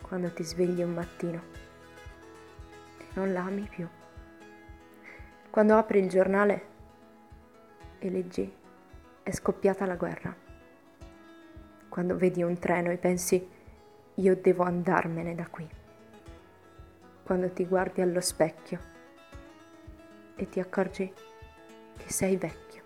Quando 0.00 0.32
ti 0.32 0.42
svegli 0.42 0.82
un 0.82 0.94
mattino 0.94 1.49
non 3.14 3.32
la 3.32 3.44
ami 3.44 3.66
più. 3.68 3.86
Quando 5.50 5.76
apri 5.76 5.98
il 5.98 6.08
giornale 6.08 6.68
e 7.98 8.10
leggi 8.10 8.52
è 9.22 9.30
scoppiata 9.30 9.84
la 9.86 9.96
guerra. 9.96 10.34
Quando 11.88 12.16
vedi 12.16 12.42
un 12.42 12.58
treno 12.58 12.90
e 12.90 12.96
pensi 12.96 13.48
io 14.14 14.36
devo 14.36 14.62
andarmene 14.62 15.34
da 15.34 15.46
qui. 15.48 15.68
Quando 17.22 17.50
ti 17.50 17.66
guardi 17.66 18.00
allo 18.00 18.20
specchio 18.20 18.80
e 20.36 20.48
ti 20.48 20.60
accorgi 20.60 21.12
che 21.96 22.12
sei 22.12 22.36
vecchio. 22.36 22.82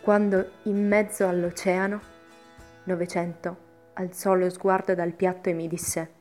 Quando 0.00 0.52
in 0.64 0.86
mezzo 0.86 1.28
all'oceano 1.28 2.18
Novecento 2.84 3.68
alzò 3.94 4.34
lo 4.34 4.48
sguardo 4.48 4.94
dal 4.94 5.12
piatto 5.12 5.50
e 5.50 5.52
mi 5.52 5.68
disse 5.68 6.12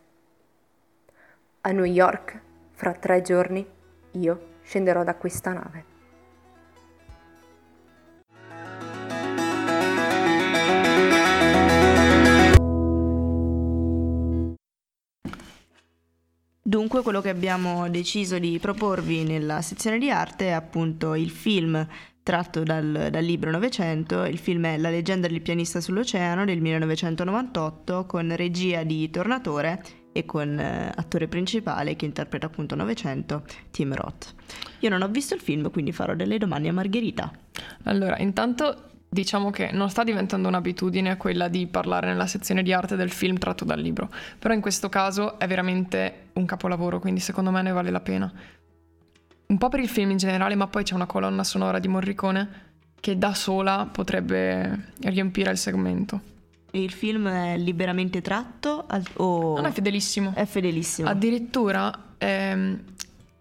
a 1.62 1.72
New 1.72 1.86
York 1.86 2.42
fra 2.80 2.94
tre 2.94 3.22
giorni 3.22 3.68
io 4.12 4.52
scenderò 4.64 5.04
da 5.04 5.16
questa 5.16 5.52
nave. 5.52 5.86
Dunque 16.62 17.02
quello 17.02 17.20
che 17.20 17.28
abbiamo 17.28 17.90
deciso 17.90 18.40
di 18.40 18.58
proporvi 18.60 19.26
nella 19.26 19.62
sezione 19.62 19.98
di 19.98 20.10
arte 20.10 20.48
è 20.48 20.52
appunto 20.52 21.16
il 21.16 21.32
film 21.32 21.86
tratto 22.24 22.64
dal, 22.64 23.10
dal, 23.12 23.24
libro 23.26 23.52
Novecento, 23.52 24.24
il 24.24 24.38
film 24.38 24.68
è 24.68 24.78
La 24.78 24.90
leggenda 24.90 25.28
del 25.28 25.42
pianista 25.42 25.82
sull'oceano 25.82 26.46
del 26.46 26.62
1998 26.62 28.06
con 28.06 28.34
regia 28.38 28.84
di 28.84 29.10
Tornatore 29.10 29.99
e 30.12 30.26
con 30.26 30.60
eh, 30.60 30.92
attore 30.96 31.28
principale 31.28 31.96
che 31.96 32.06
interpreta 32.06 32.48
appunto 32.48 32.76
Novecento, 32.76 33.44
Tim 33.72 33.94
Roth. 33.94 34.34
Io 34.80 34.90
non 34.90 35.02
ho 35.02 35.08
visto 35.08 35.34
il 35.34 35.42
film, 35.42 35.70
quindi 35.72 35.92
farò 35.92 36.16
delle 36.16 36.38
domande 36.38 36.70
a 36.70 36.74
Margherita. 36.74 37.32
Allora, 37.84 38.18
intanto 38.18 38.86
diciamo 39.10 39.50
che 39.50 39.72
non 39.72 39.90
sta 39.90 40.04
diventando 40.04 40.48
un'abitudine 40.48 41.18
quella 41.18 41.48
di 41.48 41.66
parlare 41.66 42.08
nella 42.08 42.28
sezione 42.28 42.62
di 42.62 42.72
arte 42.72 42.96
del 42.96 43.10
film 43.10 43.38
tratto 43.38 43.66
dal 43.66 43.80
libro, 43.80 44.10
però 44.38 44.54
in 44.54 44.62
questo 44.62 44.88
caso 44.88 45.40
è 45.40 45.48
veramente 45.48 46.28
un 46.34 46.46
capolavoro, 46.46 47.00
quindi 47.00 47.20
secondo 47.20 47.50
me 47.52 47.62
ne 47.62 47.72
vale 47.72 47.90
la 47.90 48.02
pena. 48.02 48.32
Un 49.48 49.58
po' 49.58 49.70
per 49.70 49.80
il 49.80 49.90
film 49.90 50.12
in 50.12 50.18
generale, 50.18 50.54
ma 50.54 50.68
poi 50.68 50.84
c'è 50.84 50.94
una 50.94 51.08
colonna 51.08 51.44
sonora 51.44 51.80
di 51.80 51.88
Morricone 51.88 52.68
che 53.00 53.18
da 53.18 53.34
sola 53.34 53.90
potrebbe 53.92 54.92
riempire 55.02 55.50
il 55.50 55.58
segmento. 55.58 56.22
E 56.72 56.84
il 56.84 56.92
film 56.92 57.28
è 57.28 57.58
liberamente 57.58 58.22
tratto 58.22 58.86
al- 58.88 59.04
o 59.18 59.56
Non 59.56 59.66
è 59.66 59.72
fedelissimo. 59.72 60.34
è 60.36 60.46
fedelissimo? 60.46 61.10
Addirittura 61.10 62.14
ehm, 62.18 62.84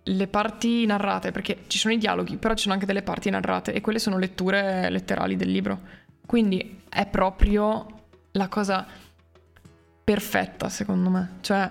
le 0.03 0.27
parti 0.29 0.87
narrate, 0.87 1.31
perché 1.31 1.65
ci 1.67 1.77
sono 1.79 1.93
i 1.93 1.99
dialoghi, 1.99 2.37
però 2.37 2.55
ci 2.55 2.63
sono 2.63 2.75
anche 2.75 2.87
delle 2.87 3.03
parti 3.03 3.29
narrate 3.29 3.73
e 3.75 3.81
quelle 3.83 3.99
sono 3.99 4.17
letture 4.19 4.89
letterali 4.89 5.37
del 5.37 5.51
libro. 5.51 5.81
Quindi 6.25 6.81
è 6.89 7.07
proprio 7.07 7.87
la 8.33 8.49
cosa 8.49 8.87
perfetta, 10.05 10.69
secondo 10.71 11.11
me. 11.11 11.31
Cioè, 11.41 11.69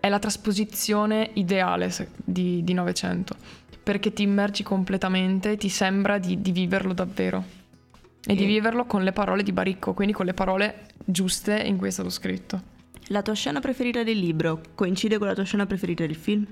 è 0.00 0.08
la 0.08 0.18
trasposizione 0.18 1.30
ideale 1.34 1.92
di, 2.16 2.64
di 2.64 2.72
Novecento, 2.72 3.36
perché 3.82 4.12
ti 4.12 4.22
immergi 4.22 4.62
completamente, 4.64 5.56
ti 5.56 5.68
sembra 5.68 6.18
di, 6.18 6.40
di 6.40 6.50
viverlo 6.52 6.92
davvero. 6.92 7.58
E 8.24 8.34
di 8.34 8.44
viverlo 8.44 8.84
con 8.84 9.02
le 9.02 9.12
parole 9.12 9.42
di 9.42 9.52
Baricco, 9.52 9.94
quindi 9.94 10.12
con 10.12 10.26
le 10.26 10.34
parole 10.34 10.86
giuste 11.04 11.56
in 11.56 11.76
cui 11.76 11.88
è 11.88 11.90
stato 11.90 12.10
scritto. 12.10 12.62
La 13.08 13.22
tua 13.22 13.34
scena 13.34 13.60
preferita 13.60 14.02
del 14.02 14.18
libro 14.18 14.60
coincide 14.74 15.18
con 15.18 15.26
la 15.26 15.34
tua 15.34 15.44
scena 15.44 15.66
preferita 15.66 16.06
del 16.06 16.14
film? 16.14 16.46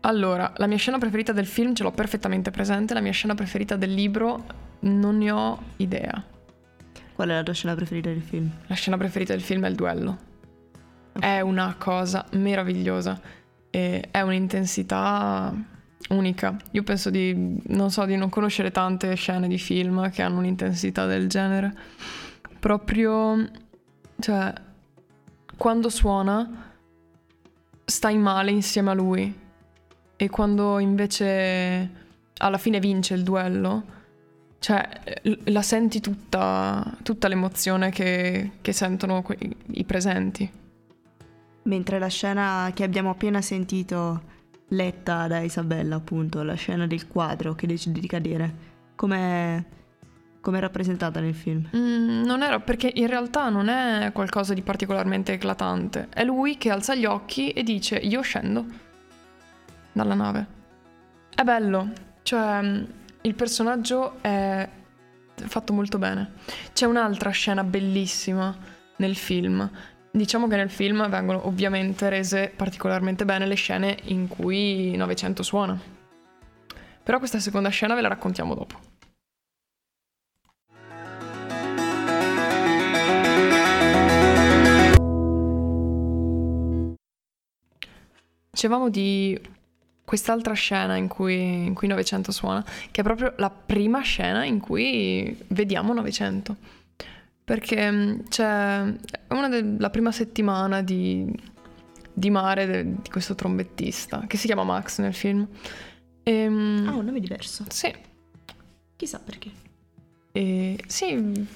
Allora, 0.00 0.52
la 0.56 0.66
mia 0.66 0.76
scena 0.76 0.98
preferita 0.98 1.32
del 1.32 1.46
film 1.46 1.74
ce 1.74 1.82
l'ho 1.82 1.90
perfettamente 1.90 2.50
presente, 2.50 2.94
la 2.94 3.00
mia 3.00 3.12
scena 3.12 3.34
preferita 3.34 3.76
del 3.76 3.92
libro 3.92 4.44
non 4.80 5.18
ne 5.18 5.30
ho 5.30 5.60
idea. 5.78 6.24
Qual 7.14 7.28
è 7.28 7.32
la 7.32 7.42
tua 7.42 7.54
scena 7.54 7.74
preferita 7.74 8.08
del 8.10 8.22
film? 8.22 8.48
La 8.66 8.76
scena 8.76 8.96
preferita 8.96 9.32
del 9.32 9.42
film 9.42 9.64
è 9.64 9.68
il 9.68 9.74
duello. 9.74 10.18
È 11.18 11.40
una 11.40 11.74
cosa 11.76 12.24
meravigliosa 12.32 13.20
e 13.70 14.08
è 14.10 14.20
un'intensità 14.20 15.52
unica. 16.08 16.56
Io 16.72 16.82
penso 16.82 17.10
di, 17.10 17.60
non 17.66 17.90
so, 17.90 18.04
di 18.04 18.16
non 18.16 18.28
conoscere 18.28 18.70
tante 18.70 19.14
scene 19.14 19.48
di 19.48 19.58
film 19.58 20.10
che 20.10 20.22
hanno 20.22 20.38
un'intensità 20.38 21.06
del 21.06 21.28
genere. 21.28 21.74
Proprio, 22.58 23.48
cioè, 24.18 24.52
quando 25.56 25.88
suona, 25.88 26.72
stai 27.84 28.16
male 28.18 28.50
insieme 28.50 28.90
a 28.90 28.94
lui. 28.94 29.46
E 30.20 30.28
quando 30.30 30.78
invece 30.78 31.90
alla 32.38 32.58
fine 32.58 32.80
vince 32.80 33.14
il 33.14 33.22
duello, 33.22 33.96
cioè 34.58 34.88
la 35.44 35.62
senti 35.62 36.00
tutta, 36.00 36.96
tutta 37.02 37.28
l'emozione 37.28 37.90
che, 37.90 38.52
che 38.60 38.72
sentono 38.72 39.22
que- 39.22 39.38
i 39.66 39.84
presenti. 39.84 40.50
Mentre 41.62 41.98
la 41.98 42.08
scena 42.08 42.70
che 42.74 42.82
abbiamo 42.82 43.10
appena 43.10 43.40
sentito 43.40 44.36
letta 44.68 45.26
da 45.26 45.38
Isabella, 45.40 45.96
appunto, 45.96 46.42
la 46.42 46.54
scena 46.54 46.86
del 46.86 47.06
quadro 47.06 47.54
che 47.54 47.66
decide 47.66 48.00
di 48.00 48.06
cadere, 48.06 48.54
com'è, 48.94 49.62
com'è 50.40 50.60
rappresentata 50.60 51.20
nel 51.20 51.34
film? 51.34 51.68
Mm, 51.74 52.24
non 52.24 52.42
era 52.42 52.60
perché 52.60 52.90
in 52.94 53.06
realtà 53.06 53.48
non 53.48 53.68
è 53.68 54.10
qualcosa 54.12 54.54
di 54.54 54.62
particolarmente 54.62 55.32
eclatante. 55.32 56.08
È 56.10 56.24
lui 56.24 56.58
che 56.58 56.70
alza 56.70 56.94
gli 56.94 57.04
occhi 57.04 57.50
e 57.50 57.62
dice: 57.62 57.96
Io 57.96 58.20
scendo 58.20 58.66
dalla 59.92 60.14
nave. 60.14 60.46
È 61.34 61.42
bello, 61.42 61.90
cioè 62.22 62.62
mm, 62.62 62.84
il 63.22 63.34
personaggio 63.34 64.20
è 64.20 64.68
fatto 65.34 65.72
molto 65.72 65.98
bene. 65.98 66.32
C'è 66.72 66.86
un'altra 66.86 67.30
scena 67.30 67.64
bellissima 67.64 68.56
nel 68.96 69.16
film. 69.16 69.70
Diciamo 70.10 70.48
che 70.48 70.56
nel 70.56 70.70
film 70.70 71.08
vengono 71.08 71.46
ovviamente 71.46 72.08
rese 72.08 72.52
particolarmente 72.54 73.24
bene 73.24 73.46
le 73.46 73.54
scene 73.54 73.96
in 74.04 74.26
cui 74.26 74.96
Novecento 74.96 75.42
suona. 75.42 75.78
Però 77.02 77.18
questa 77.18 77.38
seconda 77.38 77.68
scena 77.68 77.94
ve 77.94 78.00
la 78.00 78.08
raccontiamo 78.08 78.54
dopo. 78.54 78.78
Dicevamo 88.50 88.88
di 88.90 89.40
quest'altra 90.04 90.54
scena 90.54 90.96
in 90.96 91.06
cui, 91.06 91.66
in 91.66 91.74
cui 91.74 91.86
Novecento 91.86 92.32
suona, 92.32 92.64
che 92.90 93.02
è 93.02 93.04
proprio 93.04 93.34
la 93.36 93.50
prima 93.50 94.00
scena 94.00 94.44
in 94.44 94.58
cui 94.58 95.36
vediamo 95.48 95.92
Novecento. 95.92 96.56
Perché 97.48 97.90
mm, 97.90 98.18
c'è 98.28 98.82
è 99.26 99.32
una 99.32 99.48
della 99.48 99.88
prima 99.88 100.12
settimana 100.12 100.82
di, 100.82 101.26
di 102.12 102.28
mare 102.28 102.66
de- 102.66 102.84
di 103.00 103.08
questo 103.10 103.34
trombettista, 103.34 104.24
che 104.26 104.36
si 104.36 104.44
chiama 104.46 104.64
Max 104.64 104.98
nel 104.98 105.14
film. 105.14 105.48
E, 106.22 106.44
Ah, 106.44 106.48
un 106.48 107.04
nome 107.06 107.20
diverso. 107.20 107.64
Sì, 107.70 107.90
Chissà 108.96 109.18
perché. 109.24 109.50
e, 110.32 110.78
sì, 110.86 111.10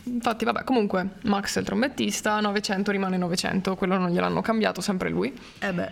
infatti, 0.04 0.44
vabbè, 0.46 0.64
comunque 0.64 1.08
Max 1.24 1.56
è 1.56 1.60
il 1.60 1.66
trombettista, 1.66 2.40
900 2.40 2.90
rimane 2.90 3.18
900, 3.18 3.74
quello 3.76 3.98
non 3.98 4.10
gliel'hanno 4.10 4.40
cambiato, 4.40 4.80
sempre 4.80 5.10
lui. 5.10 5.30
Eh 5.58 5.72
beh, 5.74 5.90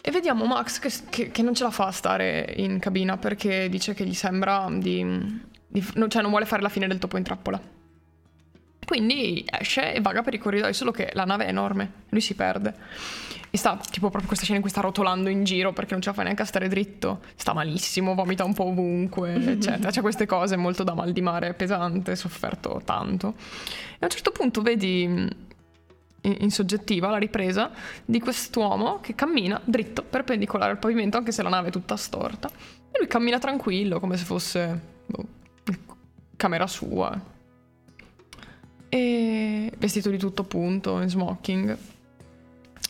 E 0.00 0.10
vediamo 0.10 0.46
Max 0.46 0.78
che, 0.78 0.90
che- 1.10 1.30
che 1.30 1.42
non 1.42 1.54
ce 1.54 1.64
la 1.64 1.70
fa 1.70 1.86
a 1.88 1.90
stare 1.90 2.54
in 2.56 2.78
cabina 2.78 3.18
perché 3.18 3.68
dice 3.68 3.92
che 3.92 4.06
gli 4.06 4.14
sembra 4.14 4.68
di, 4.70 5.04
di- 5.68 5.84
no, 5.96 6.08
cioè 6.08 6.22
non 6.22 6.30
vuole 6.30 6.46
fare 6.46 6.62
la 6.62 6.68
fine 6.70 6.86
del 6.86 6.98
topo 6.98 7.18
in 7.18 7.24
trappola. 7.24 7.60
Quindi 8.84 9.44
esce 9.58 9.94
e 9.94 10.00
vaga 10.00 10.22
per 10.22 10.34
i 10.34 10.38
corridoi, 10.38 10.74
solo 10.74 10.90
che 10.90 11.10
la 11.14 11.24
nave 11.24 11.46
è 11.46 11.48
enorme, 11.48 11.90
lui 12.10 12.20
si 12.20 12.34
perde. 12.34 12.74
E 13.50 13.56
sta, 13.56 13.76
tipo, 13.76 14.08
proprio 14.08 14.26
questa 14.26 14.44
scena 14.44 14.56
in 14.56 14.62
cui 14.62 14.72
sta 14.72 14.80
rotolando 14.80 15.28
in 15.28 15.44
giro 15.44 15.72
perché 15.72 15.92
non 15.92 16.02
ce 16.02 16.08
la 16.08 16.14
fa 16.16 16.22
neanche 16.24 16.42
a 16.42 16.44
stare 16.44 16.66
dritto. 16.66 17.20
Sta 17.36 17.52
malissimo, 17.52 18.14
vomita 18.14 18.44
un 18.44 18.52
po' 18.52 18.64
ovunque, 18.64 19.34
eccetera. 19.52 19.90
C'è 19.90 20.00
queste 20.00 20.26
cose 20.26 20.56
molto 20.56 20.82
da 20.82 20.94
mal 20.94 21.12
di 21.12 21.20
mare, 21.20 21.54
pesante, 21.54 22.16
sofferto 22.16 22.82
tanto. 22.84 23.34
E 23.92 23.98
a 24.00 24.04
un 24.06 24.10
certo 24.10 24.32
punto 24.32 24.60
vedi 24.60 25.02
in, 25.02 25.30
in 26.20 26.50
soggettiva 26.50 27.10
la 27.10 27.18
ripresa 27.18 27.70
di 28.04 28.18
quest'uomo 28.18 28.98
che 29.00 29.14
cammina 29.14 29.60
dritto, 29.64 30.02
perpendicolare 30.02 30.72
al 30.72 30.78
pavimento, 30.78 31.16
anche 31.16 31.30
se 31.30 31.42
la 31.42 31.48
nave 31.48 31.68
è 31.68 31.70
tutta 31.70 31.96
storta. 31.96 32.48
E 32.48 32.98
lui 32.98 33.06
cammina 33.06 33.38
tranquillo, 33.38 34.00
come 34.00 34.16
se 34.16 34.24
fosse 34.24 34.80
boh, 35.06 35.26
camera 36.36 36.66
sua. 36.66 37.32
E 38.94 39.72
vestito 39.76 40.08
di 40.08 40.18
tutto 40.18 40.44
punto, 40.44 41.00
in 41.00 41.08
smoking. 41.08 41.76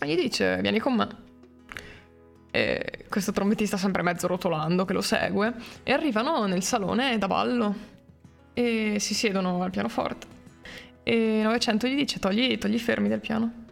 E 0.00 0.06
gli 0.06 0.14
dice: 0.14 0.58
Vieni 0.60 0.78
con 0.78 0.92
me. 0.96 1.08
E 2.50 3.06
questo 3.08 3.32
trombettista 3.32 3.78
sempre 3.78 4.02
mezzo 4.02 4.26
rotolando 4.26 4.84
che 4.84 4.92
lo 4.92 5.00
segue. 5.00 5.54
E 5.82 5.92
arrivano 5.92 6.44
nel 6.44 6.62
salone 6.62 7.16
da 7.16 7.26
ballo. 7.26 7.74
E 8.52 8.98
si 9.00 9.14
siedono 9.14 9.62
al 9.62 9.70
pianoforte. 9.70 10.26
E 11.04 11.40
900 11.42 11.86
gli 11.86 11.94
dice: 11.94 12.18
Togli, 12.18 12.58
togli 12.58 12.74
i 12.74 12.78
fermi 12.78 13.08
del 13.08 13.20
piano. 13.20 13.64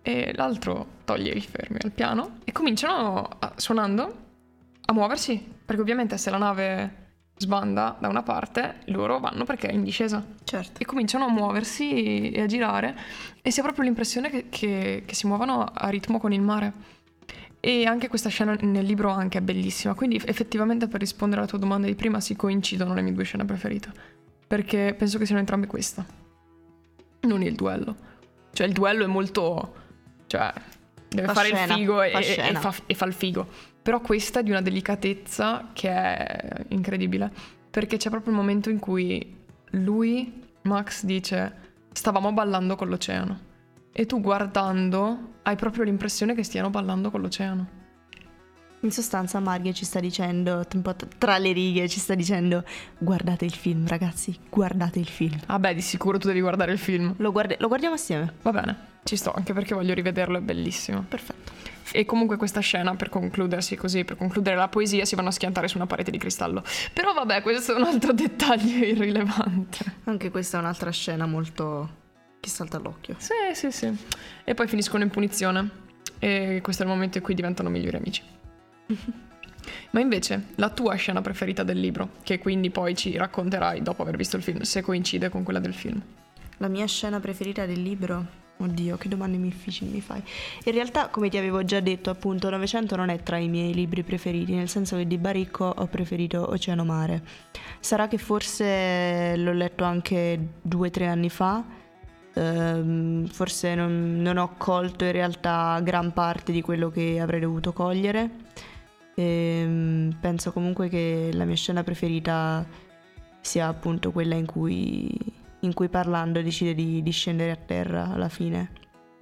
E 0.00 0.32
l'altro 0.34 0.86
toglie 1.04 1.32
i 1.32 1.42
fermi 1.42 1.76
al 1.82 1.92
piano. 1.92 2.38
E 2.44 2.52
cominciano 2.52 3.28
a- 3.40 3.52
suonando 3.56 4.16
a 4.86 4.92
muoversi. 4.94 5.52
Perché 5.66 5.82
ovviamente 5.82 6.16
se 6.16 6.30
la 6.30 6.38
nave 6.38 7.03
sbanda 7.36 7.96
da 7.98 8.08
una 8.08 8.22
parte, 8.22 8.76
loro 8.86 9.18
vanno 9.18 9.44
perché 9.44 9.68
è 9.68 9.72
in 9.72 9.82
discesa 9.82 10.24
certo. 10.44 10.80
e 10.80 10.84
cominciano 10.84 11.24
a 11.26 11.30
muoversi 11.30 12.30
e 12.30 12.40
a 12.40 12.46
girare 12.46 12.96
e 13.42 13.50
si 13.50 13.60
ha 13.60 13.62
proprio 13.62 13.84
l'impressione 13.84 14.30
che, 14.30 14.46
che- 14.48 15.02
che 15.04 15.14
si 15.14 15.26
muovano 15.26 15.64
a 15.64 15.88
ritmo 15.88 16.18
con 16.18 16.32
il 16.32 16.40
mare. 16.40 16.72
E 17.60 17.86
anche 17.86 18.08
questa 18.08 18.28
scena 18.28 18.54
nel 18.60 18.84
libro 18.84 19.08
anche 19.10 19.38
è 19.38 19.40
bellissima, 19.40 19.94
quindi 19.94 20.20
effettivamente 20.22 20.86
per 20.86 21.00
rispondere 21.00 21.40
alla 21.40 21.48
tua 21.48 21.58
domanda 21.58 21.86
di 21.86 21.94
prima 21.94 22.20
si 22.20 22.36
coincidono 22.36 22.92
le 22.94 23.00
mie 23.00 23.14
due 23.14 23.24
scene 23.24 23.44
preferite, 23.46 23.90
perché 24.46 24.94
penso 24.96 25.16
che 25.18 25.24
siano 25.24 25.40
entrambe 25.40 25.66
questa, 25.66 26.04
non 27.22 27.42
il 27.42 27.54
duello. 27.54 27.96
Cioè 28.52 28.66
il 28.66 28.72
duello 28.74 29.04
è 29.04 29.06
molto... 29.06 29.74
cioè 30.26 30.52
deve 31.08 31.26
Fa 31.28 31.32
fare 31.34 31.48
scena, 31.48 31.72
il 31.74 31.78
figo 31.80 31.96
fa 31.96 32.04
e- 32.04 32.36
e 32.50 32.54
fa, 32.54 32.74
e 32.86 32.94
fa 32.94 33.04
il 33.06 33.12
figo. 33.14 33.48
Però 33.84 34.00
questa 34.00 34.40
è 34.40 34.42
di 34.42 34.48
una 34.48 34.62
delicatezza 34.62 35.68
che 35.74 35.90
è 35.90 36.64
incredibile, 36.68 37.30
perché 37.68 37.98
c'è 37.98 38.08
proprio 38.08 38.32
il 38.32 38.38
momento 38.38 38.70
in 38.70 38.78
cui 38.78 39.36
lui, 39.72 40.42
Max, 40.62 41.04
dice 41.04 41.52
stavamo 41.92 42.32
ballando 42.32 42.76
con 42.76 42.88
l'oceano. 42.88 43.38
E 43.92 44.06
tu 44.06 44.22
guardando 44.22 45.34
hai 45.42 45.56
proprio 45.56 45.84
l'impressione 45.84 46.34
che 46.34 46.44
stiano 46.44 46.70
ballando 46.70 47.10
con 47.10 47.20
l'oceano. 47.20 47.68
In 48.80 48.90
sostanza 48.90 49.38
Marghe 49.38 49.74
ci 49.74 49.84
sta 49.84 50.00
dicendo, 50.00 50.64
un 50.72 50.80
po' 50.80 50.96
tra 51.18 51.36
le 51.36 51.52
righe, 51.52 51.86
ci 51.86 52.00
sta 52.00 52.14
dicendo 52.14 52.64
guardate 52.96 53.44
il 53.44 53.52
film 53.52 53.86
ragazzi, 53.86 54.34
guardate 54.48 54.98
il 54.98 55.08
film. 55.08 55.38
Ah 55.44 55.58
beh, 55.58 55.74
di 55.74 55.82
sicuro 55.82 56.16
tu 56.16 56.28
devi 56.28 56.40
guardare 56.40 56.72
il 56.72 56.78
film. 56.78 57.12
Lo, 57.18 57.32
guardi- 57.32 57.56
lo 57.58 57.68
guardiamo 57.68 57.96
assieme. 57.96 58.32
Va 58.40 58.50
bene, 58.50 58.76
ci 59.04 59.16
sto, 59.16 59.32
anche 59.32 59.52
perché 59.52 59.74
voglio 59.74 59.94
rivederlo, 59.94 60.38
è 60.38 60.40
bellissimo. 60.40 61.04
Perfetto. 61.06 61.52
E 61.92 62.06
comunque 62.06 62.36
questa 62.36 62.60
scena, 62.60 62.96
per 62.96 63.10
concludersi 63.10 63.76
così, 63.76 64.04
per 64.04 64.16
concludere 64.16 64.56
la 64.56 64.68
poesia, 64.68 65.04
si 65.04 65.14
vanno 65.14 65.28
a 65.28 65.32
schiantare 65.32 65.68
su 65.68 65.76
una 65.76 65.86
parete 65.86 66.10
di 66.10 66.18
cristallo. 66.18 66.64
Però 66.92 67.12
vabbè, 67.12 67.42
questo 67.42 67.74
è 67.74 67.76
un 67.76 67.84
altro 67.84 68.12
dettaglio 68.14 68.84
irrilevante. 68.84 69.78
Anche 70.04 70.30
questa 70.30 70.56
è 70.56 70.60
un'altra 70.60 70.90
scena 70.90 71.26
molto... 71.26 71.96
che 72.40 72.48
salta 72.48 72.78
all'occhio. 72.78 73.16
Sì, 73.18 73.32
sì, 73.52 73.70
sì. 73.70 73.94
E 74.42 74.54
poi 74.54 74.66
finiscono 74.66 75.04
in 75.04 75.10
punizione. 75.10 75.82
E 76.18 76.60
questo 76.62 76.82
è 76.82 76.86
il 76.86 76.92
momento 76.92 77.18
in 77.18 77.24
cui 77.24 77.34
diventano 77.34 77.68
migliori 77.68 77.98
amici. 77.98 78.22
Ma 79.90 80.00
invece, 80.00 80.46
la 80.56 80.70
tua 80.70 80.94
scena 80.94 81.20
preferita 81.20 81.62
del 81.62 81.78
libro, 81.78 82.10
che 82.22 82.38
quindi 82.38 82.70
poi 82.70 82.96
ci 82.96 83.16
racconterai 83.16 83.82
dopo 83.82 84.02
aver 84.02 84.16
visto 84.16 84.36
il 84.36 84.42
film, 84.42 84.62
se 84.62 84.80
coincide 84.82 85.28
con 85.28 85.42
quella 85.42 85.60
del 85.60 85.74
film. 85.74 86.02
La 86.58 86.68
mia 86.68 86.86
scena 86.86 87.20
preferita 87.20 87.66
del 87.66 87.82
libro? 87.82 88.42
Oddio, 88.56 88.96
che 88.96 89.08
domande 89.08 89.38
difficili 89.40 89.90
mi 89.90 90.00
fai. 90.00 90.22
In 90.64 90.72
realtà, 90.72 91.08
come 91.08 91.28
ti 91.28 91.36
avevo 91.36 91.64
già 91.64 91.80
detto, 91.80 92.10
appunto, 92.10 92.48
Novecento 92.50 92.96
non 92.96 93.08
è 93.08 93.22
tra 93.22 93.36
i 93.36 93.48
miei 93.48 93.74
libri 93.74 94.02
preferiti, 94.02 94.54
nel 94.54 94.68
senso 94.68 94.96
che 94.96 95.06
di 95.06 95.18
Baricco 95.18 95.64
ho 95.64 95.86
preferito 95.86 96.48
Oceano 96.50 96.84
Mare. 96.84 97.22
Sarà 97.80 98.08
che 98.08 98.16
forse 98.16 99.36
l'ho 99.36 99.52
letto 99.52 99.84
anche 99.84 100.38
due 100.62 100.88
o 100.88 100.90
tre 100.90 101.06
anni 101.06 101.30
fa, 101.30 101.64
ehm, 102.32 103.26
forse 103.26 103.74
non, 103.74 104.22
non 104.22 104.36
ho 104.36 104.54
colto 104.56 105.04
in 105.04 105.12
realtà 105.12 105.80
gran 105.82 106.12
parte 106.12 106.52
di 106.52 106.62
quello 106.62 106.90
che 106.90 107.18
avrei 107.20 107.40
dovuto 107.40 107.72
cogliere. 107.72 108.30
Ehm, 109.16 110.16
penso 110.20 110.52
comunque 110.52 110.88
che 110.88 111.30
la 111.32 111.44
mia 111.44 111.56
scena 111.56 111.82
preferita 111.82 112.64
sia 113.40 113.68
appunto 113.68 114.10
quella 114.10 114.34
in 114.34 114.46
cui, 114.46 115.12
in 115.64 115.74
cui 115.74 115.88
parlando 115.88 116.40
decide 116.42 116.74
di, 116.74 117.02
di, 117.02 117.10
scendere 117.10 117.50
a 117.50 117.56
terra 117.56 118.10
alla 118.12 118.28
fine 118.28 118.70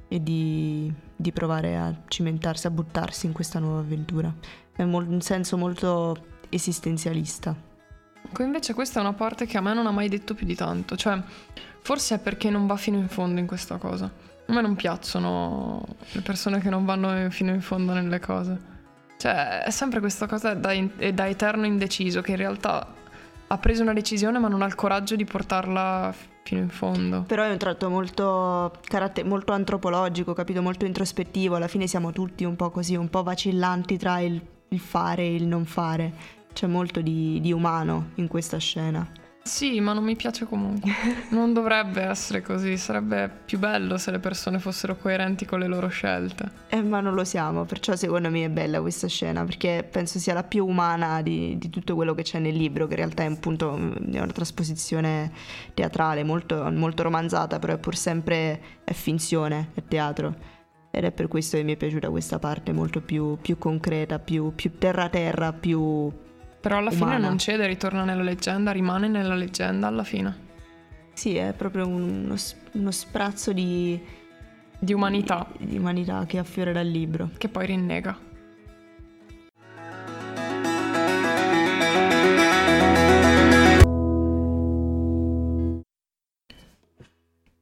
e 0.09 0.22
di, 0.22 0.92
di, 1.14 1.33
provare 1.33 1.76
a 1.76 1.94
cimentarsi, 2.09 2.66
a 2.66 2.70
buttarsi 2.70 3.26
in 3.26 3.33
questa 3.33 3.59
nuova 3.59 3.81
avventura. 3.81 4.33
È 4.74 4.85
mol- 4.85 5.09
un 5.09 5.20
senso 5.20 5.57
molto 5.57 6.26
esistenzialista. 6.48 7.55
Ecco, 8.24 8.42
invece 8.42 8.74
questa 8.74 8.98
è 8.98 9.02
una 9.02 9.14
parte 9.14 9.46
che 9.46 9.57
a 9.57 9.61
me 9.61 9.74
non 9.74 9.87
ha 9.87 9.90
mai 9.90 10.09
detto 10.09 10.35
più 10.35 10.46
di 10.46 10.55
tanto, 10.55 10.96
cioè 10.96 11.20
forse 11.81 12.16
è 12.16 12.18
perché 12.18 12.50
non 12.50 12.66
va 12.66 12.76
fino 12.76 12.98
in 12.98 13.09
fondo 13.09 13.40
in 13.40 13.46
questa 13.46 13.76
cosa. 13.76 14.05
A 14.46 14.52
me 14.52 14.61
non 14.61 14.74
piacciono 14.74 15.85
le 16.12 16.20
persone 16.20 16.61
che 16.61 16.68
non 16.68 16.85
vanno 16.85 17.31
fino 17.31 17.52
in 17.52 17.61
fondo 17.61 17.92
nelle 17.92 18.20
cose. 18.20 18.70
Cioè, 19.16 19.62
è 19.62 19.70
sempre 19.70 20.00
questa 20.00 20.26
cosa 20.26 20.55
da, 20.55 20.72
in, 20.72 20.90
da 21.14 21.28
eterno 21.28 21.64
indeciso 21.64 22.20
che 22.22 22.33
in 22.33 22.38
realtà 22.38 23.00
ha 23.46 23.59
preso 23.59 23.83
una 23.83 23.92
decisione 23.92 24.38
ma 24.38 24.48
non 24.48 24.62
ha 24.62 24.66
il 24.66 24.74
coraggio 24.74 25.14
di 25.14 25.24
portarla 25.24 26.12
fino 26.42 26.61
in 26.61 26.68
fondo. 26.68 27.22
Però 27.22 27.42
è 27.42 27.50
un 27.50 27.59
tratto 27.59 27.88
molto, 27.88 28.72
caratter- 28.83 29.26
molto 29.26 29.52
antropologico, 29.52 30.33
capito? 30.33 30.62
Molto 30.62 30.85
introspettivo. 30.85 31.57
Alla 31.57 31.68
fine 31.68 31.87
siamo 31.87 32.12
tutti 32.12 32.44
un 32.44 32.57
po' 32.57 32.70
così, 32.70 32.96
un 32.96 33.09
po' 33.09 33.22
vacillanti 33.22 33.96
tra 33.96 34.20
il, 34.20 34.40
il 34.68 34.81
fare 34.81 35.22
e 35.22 35.35
il 35.35 35.46
non 35.46 35.64
fare. 35.64 36.12
C'è 36.52 36.66
molto 36.66 37.00
di, 37.00 37.40
di 37.40 37.52
umano 37.52 38.11
in 38.16 38.28
questa 38.28 38.59
scena. 38.59 39.09
Sì, 39.44 39.81
ma 39.81 39.92
non 39.92 40.05
mi 40.05 40.14
piace 40.14 40.44
comunque. 40.44 40.90
Non 41.31 41.52
dovrebbe 41.52 42.02
essere 42.02 42.42
così. 42.42 42.76
Sarebbe 42.76 43.28
più 43.44 43.59
bello 43.59 43.98
se 43.98 44.12
le 44.12 44.20
persone 44.20 44.59
fossero 44.59 44.96
coerenti 44.96 45.44
con 45.44 45.59
le 45.59 45.66
loro 45.66 45.88
scelte. 45.88 46.50
Eh, 46.68 46.83
ma 46.83 47.00
non 47.00 47.14
lo 47.14 47.24
siamo, 47.24 47.64
perciò 47.64 47.96
secondo 47.96 48.31
me 48.31 48.44
è 48.44 48.48
bella 48.48 48.81
questa 48.81 49.09
scena, 49.09 49.44
perché 49.44 49.87
penso 49.90 50.18
sia 50.18 50.33
la 50.33 50.44
più 50.44 50.64
umana 50.64 51.22
di, 51.22 51.59
di 51.59 51.70
tutto 51.70 51.94
quello 51.94 52.14
che 52.14 52.22
c'è 52.22 52.38
nel 52.38 52.55
libro, 52.55 52.87
che 52.87 52.92
in 52.92 52.98
realtà 52.98 53.24
è 53.24 53.31
appunto 53.31 53.74
è 53.74 54.20
una 54.20 54.26
trasposizione 54.33 55.33
teatrale, 55.74 56.22
molto, 56.22 56.70
molto 56.70 57.02
romanzata, 57.02 57.59
però 57.59 57.74
è 57.74 57.78
pur 57.78 57.96
sempre 57.96 58.61
è 58.85 58.92
finzione, 58.92 59.70
è 59.74 59.83
teatro. 59.87 60.35
Ed 60.90 61.05
è 61.05 61.11
per 61.11 61.26
questo 61.28 61.57
che 61.57 61.62
mi 61.62 61.72
è 61.72 61.76
piaciuta 61.76 62.11
questa 62.11 62.38
parte 62.38 62.72
molto 62.72 63.00
più, 63.00 63.38
più 63.40 63.59
concreta, 63.59 64.18
più, 64.18 64.55
più 64.55 64.76
terra-terra, 64.78 65.52
più 65.52 66.11
però 66.62 66.77
alla 66.77 66.90
umana. 66.90 67.16
fine 67.16 67.27
non 67.27 67.38
cede, 67.38 67.66
ritorna 67.66 68.05
nella 68.05 68.22
leggenda, 68.22 68.70
rimane 68.70 69.09
nella 69.09 69.35
leggenda 69.35 69.88
alla 69.88 70.05
fine. 70.05 70.51
Sì, 71.12 71.35
è 71.35 71.53
proprio 71.55 71.88
uno, 71.88 72.37
uno 72.72 72.90
sprazzo 72.92 73.53
di... 73.53 74.01
Di 74.79 74.92
umanità. 74.92 75.48
Di, 75.59 75.66
di 75.66 75.77
umanità 75.79 76.25
che 76.25 76.38
affiora 76.38 76.70
dal 76.70 76.87
libro. 76.87 77.31
Che 77.37 77.48
poi 77.48 77.66
rinnega. 77.66 78.16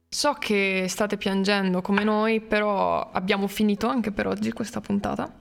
So 0.07 0.33
che 0.33 0.85
state 0.87 1.17
piangendo 1.17 1.81
come 1.81 2.03
noi, 2.03 2.39
però 2.39 3.09
abbiamo 3.11 3.47
finito 3.47 3.87
anche 3.87 4.11
per 4.11 4.27
oggi 4.27 4.51
questa 4.51 4.79
puntata. 4.79 5.31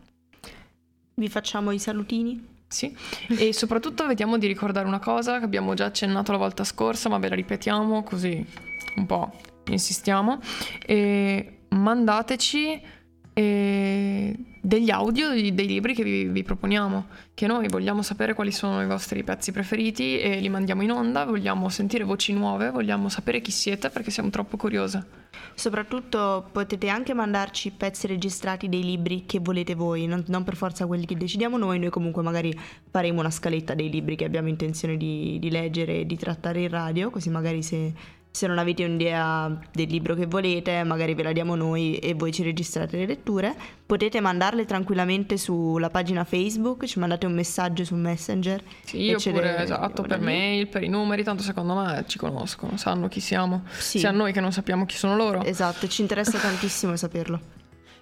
Vi 1.15 1.29
facciamo 1.29 1.73
i 1.73 1.79
salutini? 1.79 2.60
Sì, 2.71 2.97
e 3.27 3.53
soprattutto 3.53 4.07
vediamo 4.07 4.39
di 4.39 4.47
ricordare 4.47 4.87
una 4.87 5.01
cosa 5.01 5.39
che 5.41 5.45
abbiamo 5.45 5.75
già 5.75 5.87
accennato 5.87 6.31
la 6.31 6.39
volta 6.39 6.63
scorsa, 6.63 7.09
ma 7.09 7.19
ve 7.19 7.29
la 7.29 7.35
ripetiamo 7.35 8.05
così 8.05 8.47
un 8.95 9.07
po' 9.07 9.33
insistiamo. 9.67 10.39
E 10.87 11.63
mandateci 11.71 12.81
e 13.33 14.37
degli 14.61 14.91
audio 14.91 15.31
dei 15.31 15.67
libri 15.67 15.95
che 15.95 16.05
vi, 16.05 16.25
vi, 16.25 16.43
proponiamo, 16.43 17.07
che 17.33 17.47
noi 17.47 17.69
vogliamo 17.69 18.03
sapere 18.03 18.35
quali 18.35 18.53
sono 18.53 18.83
i 18.83 18.87
vostri 18.87 19.25
pezzi 19.25 19.53
preferiti 19.53 20.21
e 20.21 20.39
li 20.39 20.49
mandiamo 20.49 20.83
in 20.83 20.91
onda, 20.91 21.25
vogliamo 21.25 21.69
sentire 21.71 22.05
voci 22.05 22.33
nuove, 22.35 22.71
vogliamo 22.71 23.09
sapere 23.09 23.41
chi 23.41 23.51
siete 23.51 23.89
perché 23.89 24.11
siamo 24.11 24.29
troppo 24.29 24.57
curiose. 24.57 25.19
Soprattutto 25.55 26.49
potete 26.53 26.89
anche 26.89 27.15
mandarci 27.15 27.71
pezzi 27.71 28.07
registrati 28.07 28.69
dei 28.69 28.83
libri 28.83 29.25
che 29.27 29.39
volete 29.39 29.75
voi, 29.75 30.07
non, 30.07 30.25
non, 30.27 30.45
per 30.45 30.57
forza 30.57 30.87
quelli 30.87 31.07
che 31.07 31.17
decidiamo 31.17 31.57
noi, 31.57 31.79
noi 31.79 31.91
comunque 31.91 32.23
magari 32.23 32.57
faremo 32.91 33.21
una 33.21 33.31
scaletta 33.31 33.75
dei 33.75 33.89
libri 33.89 34.17
che 34.17 34.25
abbiamo 34.25 34.49
intenzione 34.49 34.97
di, 34.97 35.39
di 35.39 35.51
leggere 35.51 36.01
e 36.01 36.07
di 36.07 36.17
trattare 36.17 36.61
in 36.61 36.69
radio, 36.69 37.11
così 37.11 37.31
magari 37.31 37.63
se 37.63 37.93
se 38.33 38.47
non 38.47 38.59
avete 38.59 38.85
un'idea 38.85 39.59
del 39.73 39.89
libro 39.89 40.15
che 40.15 40.27
volete, 40.27 40.85
magari 40.85 41.15
ve 41.15 41.25
la 41.25 41.33
diamo 41.33 41.57
noi 41.57 41.97
e 41.97 42.15
voi 42.15 42.33
ci 42.33 42.43
registrate 42.45 42.97
le 42.97 43.07
letture. 43.07 43.55
Potete 43.85 44.21
mandarle 44.21 44.65
tranquillamente 44.65 45.37
sulla 45.37 45.91
pagina 45.91 46.23
Facebook, 46.23 46.85
ci 46.85 47.01
mandate 47.01 47.27
un 47.27 47.35
messaggio 47.35 47.85
su 47.85 47.97
Messenger. 47.97 48.63
Sì, 48.85 49.13
oppure 49.13 49.53
le... 49.53 49.63
esatto, 49.63 50.03
per 50.03 50.21
mail, 50.21 50.69
per 50.69 50.85
i 50.85 50.89
numeri, 50.89 51.25
tanto 51.25 51.43
secondo 51.43 51.75
me 51.75 52.05
ci 52.07 52.19
conoscono, 52.19 52.77
sanno 52.77 53.09
chi 53.09 53.21
siamo. 53.21 53.65
Sì. 53.77 53.99
Sia 53.99 54.13
noi 54.13 54.33
che 54.33 54.41
non 54.41 54.53
sappiamo 54.53 54.87
chi 54.87 54.97
sono 54.97 55.17
loro. 55.17 55.43
Esatto, 55.43 55.89
ci 55.89 56.01
interessa 56.01 56.39
tantissimo 56.39 56.95
saperlo. 56.95 57.59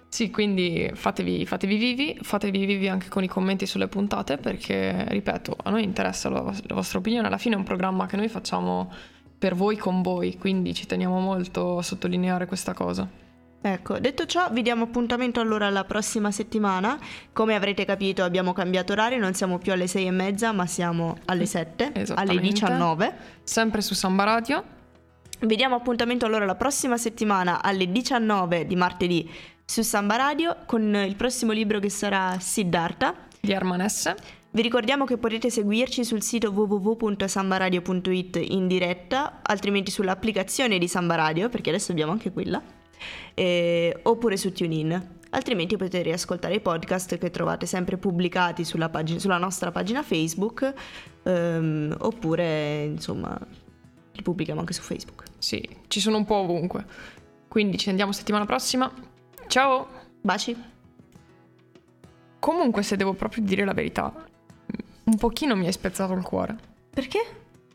Sì, 0.09 0.31
quindi 0.31 0.89
fatevi, 0.93 1.45
fatevi, 1.45 1.77
vivi, 1.77 2.17
fatevi 2.21 2.65
vivi 2.65 2.87
anche 2.87 3.09
con 3.09 3.23
i 3.23 3.27
commenti 3.27 3.67
sulle 3.67 3.87
puntate 3.87 4.37
perché, 4.37 5.05
ripeto, 5.07 5.55
a 5.63 5.69
noi 5.69 5.83
interessa 5.83 6.29
la, 6.29 6.41
la 6.41 6.73
vostra 6.73 6.97
opinione. 6.97 7.27
Alla 7.27 7.37
fine 7.37 7.53
è 7.55 7.57
un 7.57 7.63
programma 7.63 8.07
che 8.07 8.15
noi 8.15 8.27
facciamo 8.27 8.91
per 9.39 9.55
voi 9.55 9.77
con 9.77 10.01
voi, 10.01 10.37
quindi 10.37 10.73
ci 10.73 10.85
teniamo 10.85 11.19
molto 11.19 11.77
a 11.77 11.81
sottolineare 11.81 12.45
questa 12.45 12.73
cosa. 12.73 13.07
Ecco, 13.61 13.99
detto 13.99 14.25
ciò, 14.25 14.49
vi 14.51 14.61
diamo 14.61 14.85
appuntamento 14.85 15.39
allora 15.39 15.69
la 15.69 15.83
prossima 15.83 16.31
settimana. 16.31 16.97
Come 17.33 17.55
avrete 17.55 17.83
capito, 17.85 18.23
abbiamo 18.23 18.53
cambiato 18.53 18.93
orario, 18.93 19.17
non 19.17 19.33
siamo 19.33 19.57
più 19.57 19.73
alle 19.73 19.87
sei 19.87 20.07
e 20.07 20.11
mezza, 20.11 20.51
ma 20.51 20.65
siamo 20.65 21.17
alle 21.25 21.45
7, 21.45 22.05
alle 22.15 22.39
19. 22.39 23.15
Sempre 23.43 23.81
su 23.81 23.93
Samba 23.93 24.23
Radio. 24.23 24.63
Vi 25.41 25.55
diamo 25.55 25.75
appuntamento 25.75 26.25
allora 26.25 26.45
la 26.45 26.55
prossima 26.55 26.97
settimana 26.97 27.61
alle 27.61 27.89
19 27.89 28.65
di 28.65 28.75
martedì 28.75 29.29
su 29.63 29.81
Samba 29.83 30.15
Radio 30.17 30.57
con 30.65 30.95
il 30.95 31.15
prossimo 31.15 31.51
libro 31.51 31.79
che 31.79 31.89
sarà 31.89 32.37
Siddhartha 32.39 33.13
di 33.39 33.53
Armanesse. 33.53 34.15
Vi 34.51 34.63
ricordiamo 34.63 35.05
che 35.05 35.17
potete 35.17 35.51
seguirci 35.51 36.03
sul 36.03 36.23
sito 36.23 36.49
www.sambaradio.it 36.49 38.35
in 38.49 38.67
diretta, 38.67 39.41
altrimenti 39.43 39.91
sull'applicazione 39.91 40.79
di 40.79 40.87
Samba 40.87 41.13
Radio, 41.13 41.49
perché 41.49 41.69
adesso 41.69 41.91
abbiamo 41.91 42.13
anche 42.13 42.31
quella, 42.31 42.59
eh, 43.35 43.99
oppure 44.01 44.37
su 44.37 44.51
TuneIn. 44.51 45.17
Altrimenti 45.29 45.77
potete 45.77 46.01
riascoltare 46.01 46.55
i 46.55 46.61
podcast 46.61 47.19
che 47.19 47.29
trovate 47.29 47.67
sempre 47.67 47.97
pubblicati 47.97 48.65
sulla, 48.65 48.89
pagina, 48.89 49.19
sulla 49.19 49.37
nostra 49.37 49.69
pagina 49.69 50.01
Facebook, 50.01 50.73
ehm, 51.21 51.97
oppure 51.99 52.85
insomma 52.85 53.39
li 54.13 54.21
pubblichiamo 54.23 54.61
anche 54.61 54.73
su 54.73 54.81
Facebook. 54.81 55.25
Sì, 55.37 55.63
ci 55.87 55.99
sono 55.99 56.17
un 56.17 56.25
po' 56.25 56.37
ovunque. 56.37 56.87
Quindi 57.47 57.77
ci 57.77 57.89
andiamo 57.89 58.11
settimana 58.11 58.45
prossima. 58.45 58.91
Ciao! 59.47 59.87
Baci! 60.21 60.57
Comunque, 62.39 62.81
se 62.81 62.95
devo 62.95 63.13
proprio 63.13 63.43
dire 63.43 63.65
la 63.65 63.73
verità, 63.73 64.11
un 65.09 65.17
pochino 65.17 65.55
mi 65.55 65.65
hai 65.65 65.71
spezzato 65.71 66.13
il 66.13 66.21
cuore. 66.21 66.55
Perché? 66.89 67.19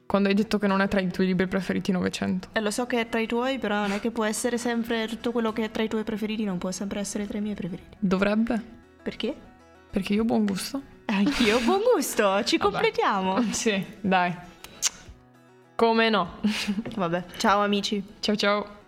Quando 0.07 0.29
hai 0.29 0.35
detto 0.35 0.59
che 0.59 0.67
non 0.67 0.81
è 0.81 0.89
tra 0.89 1.01
i 1.01 1.11
tuoi 1.11 1.27
libri 1.27 1.47
preferiti 1.49 1.91
Novecento. 1.91 2.49
Eh, 2.53 2.61
lo 2.61 2.71
so 2.71 2.87
che 2.87 3.01
è 3.01 3.09
tra 3.09 3.21
i 3.21 3.27
tuoi, 3.27 3.59
però 3.59 3.77
non 3.81 3.93
è 3.93 4.01
che 4.01 4.11
può 4.11 4.25
essere 4.25 4.59
sempre 4.59 5.09
tutto 5.09 5.33
quello 5.33 5.53
che 5.53 5.65
è 5.65 5.71
tra 5.71 5.83
i 5.83 5.89
tuoi 5.89 6.05
preferiti, 6.05 6.45
non 6.45 6.59
può 6.59 6.71
sempre 6.71 7.01
essere 7.01 7.27
tra 7.27 7.39
i 7.39 7.41
miei 7.41 7.55
preferiti. 7.55 7.97
Dovrebbe. 7.99 8.63
Perché? 9.03 9.35
Perché 9.91 10.15
io 10.15 10.23
ho 10.23 10.25
buon 10.25 10.47
gusto. 10.47 10.81
Anch'io 11.07 11.57
ho 11.57 11.61
buon 11.61 11.81
gusto, 11.95 12.45
ci 12.45 12.59
completiamo. 12.59 13.43
Sì, 13.53 13.85
dai. 14.01 14.35
Come 15.75 16.09
no? 16.09 16.39
Vabbè, 16.95 17.25
ciao 17.39 17.61
amici. 17.63 18.03
Ciao 18.21 18.37
ciao. 18.37 18.83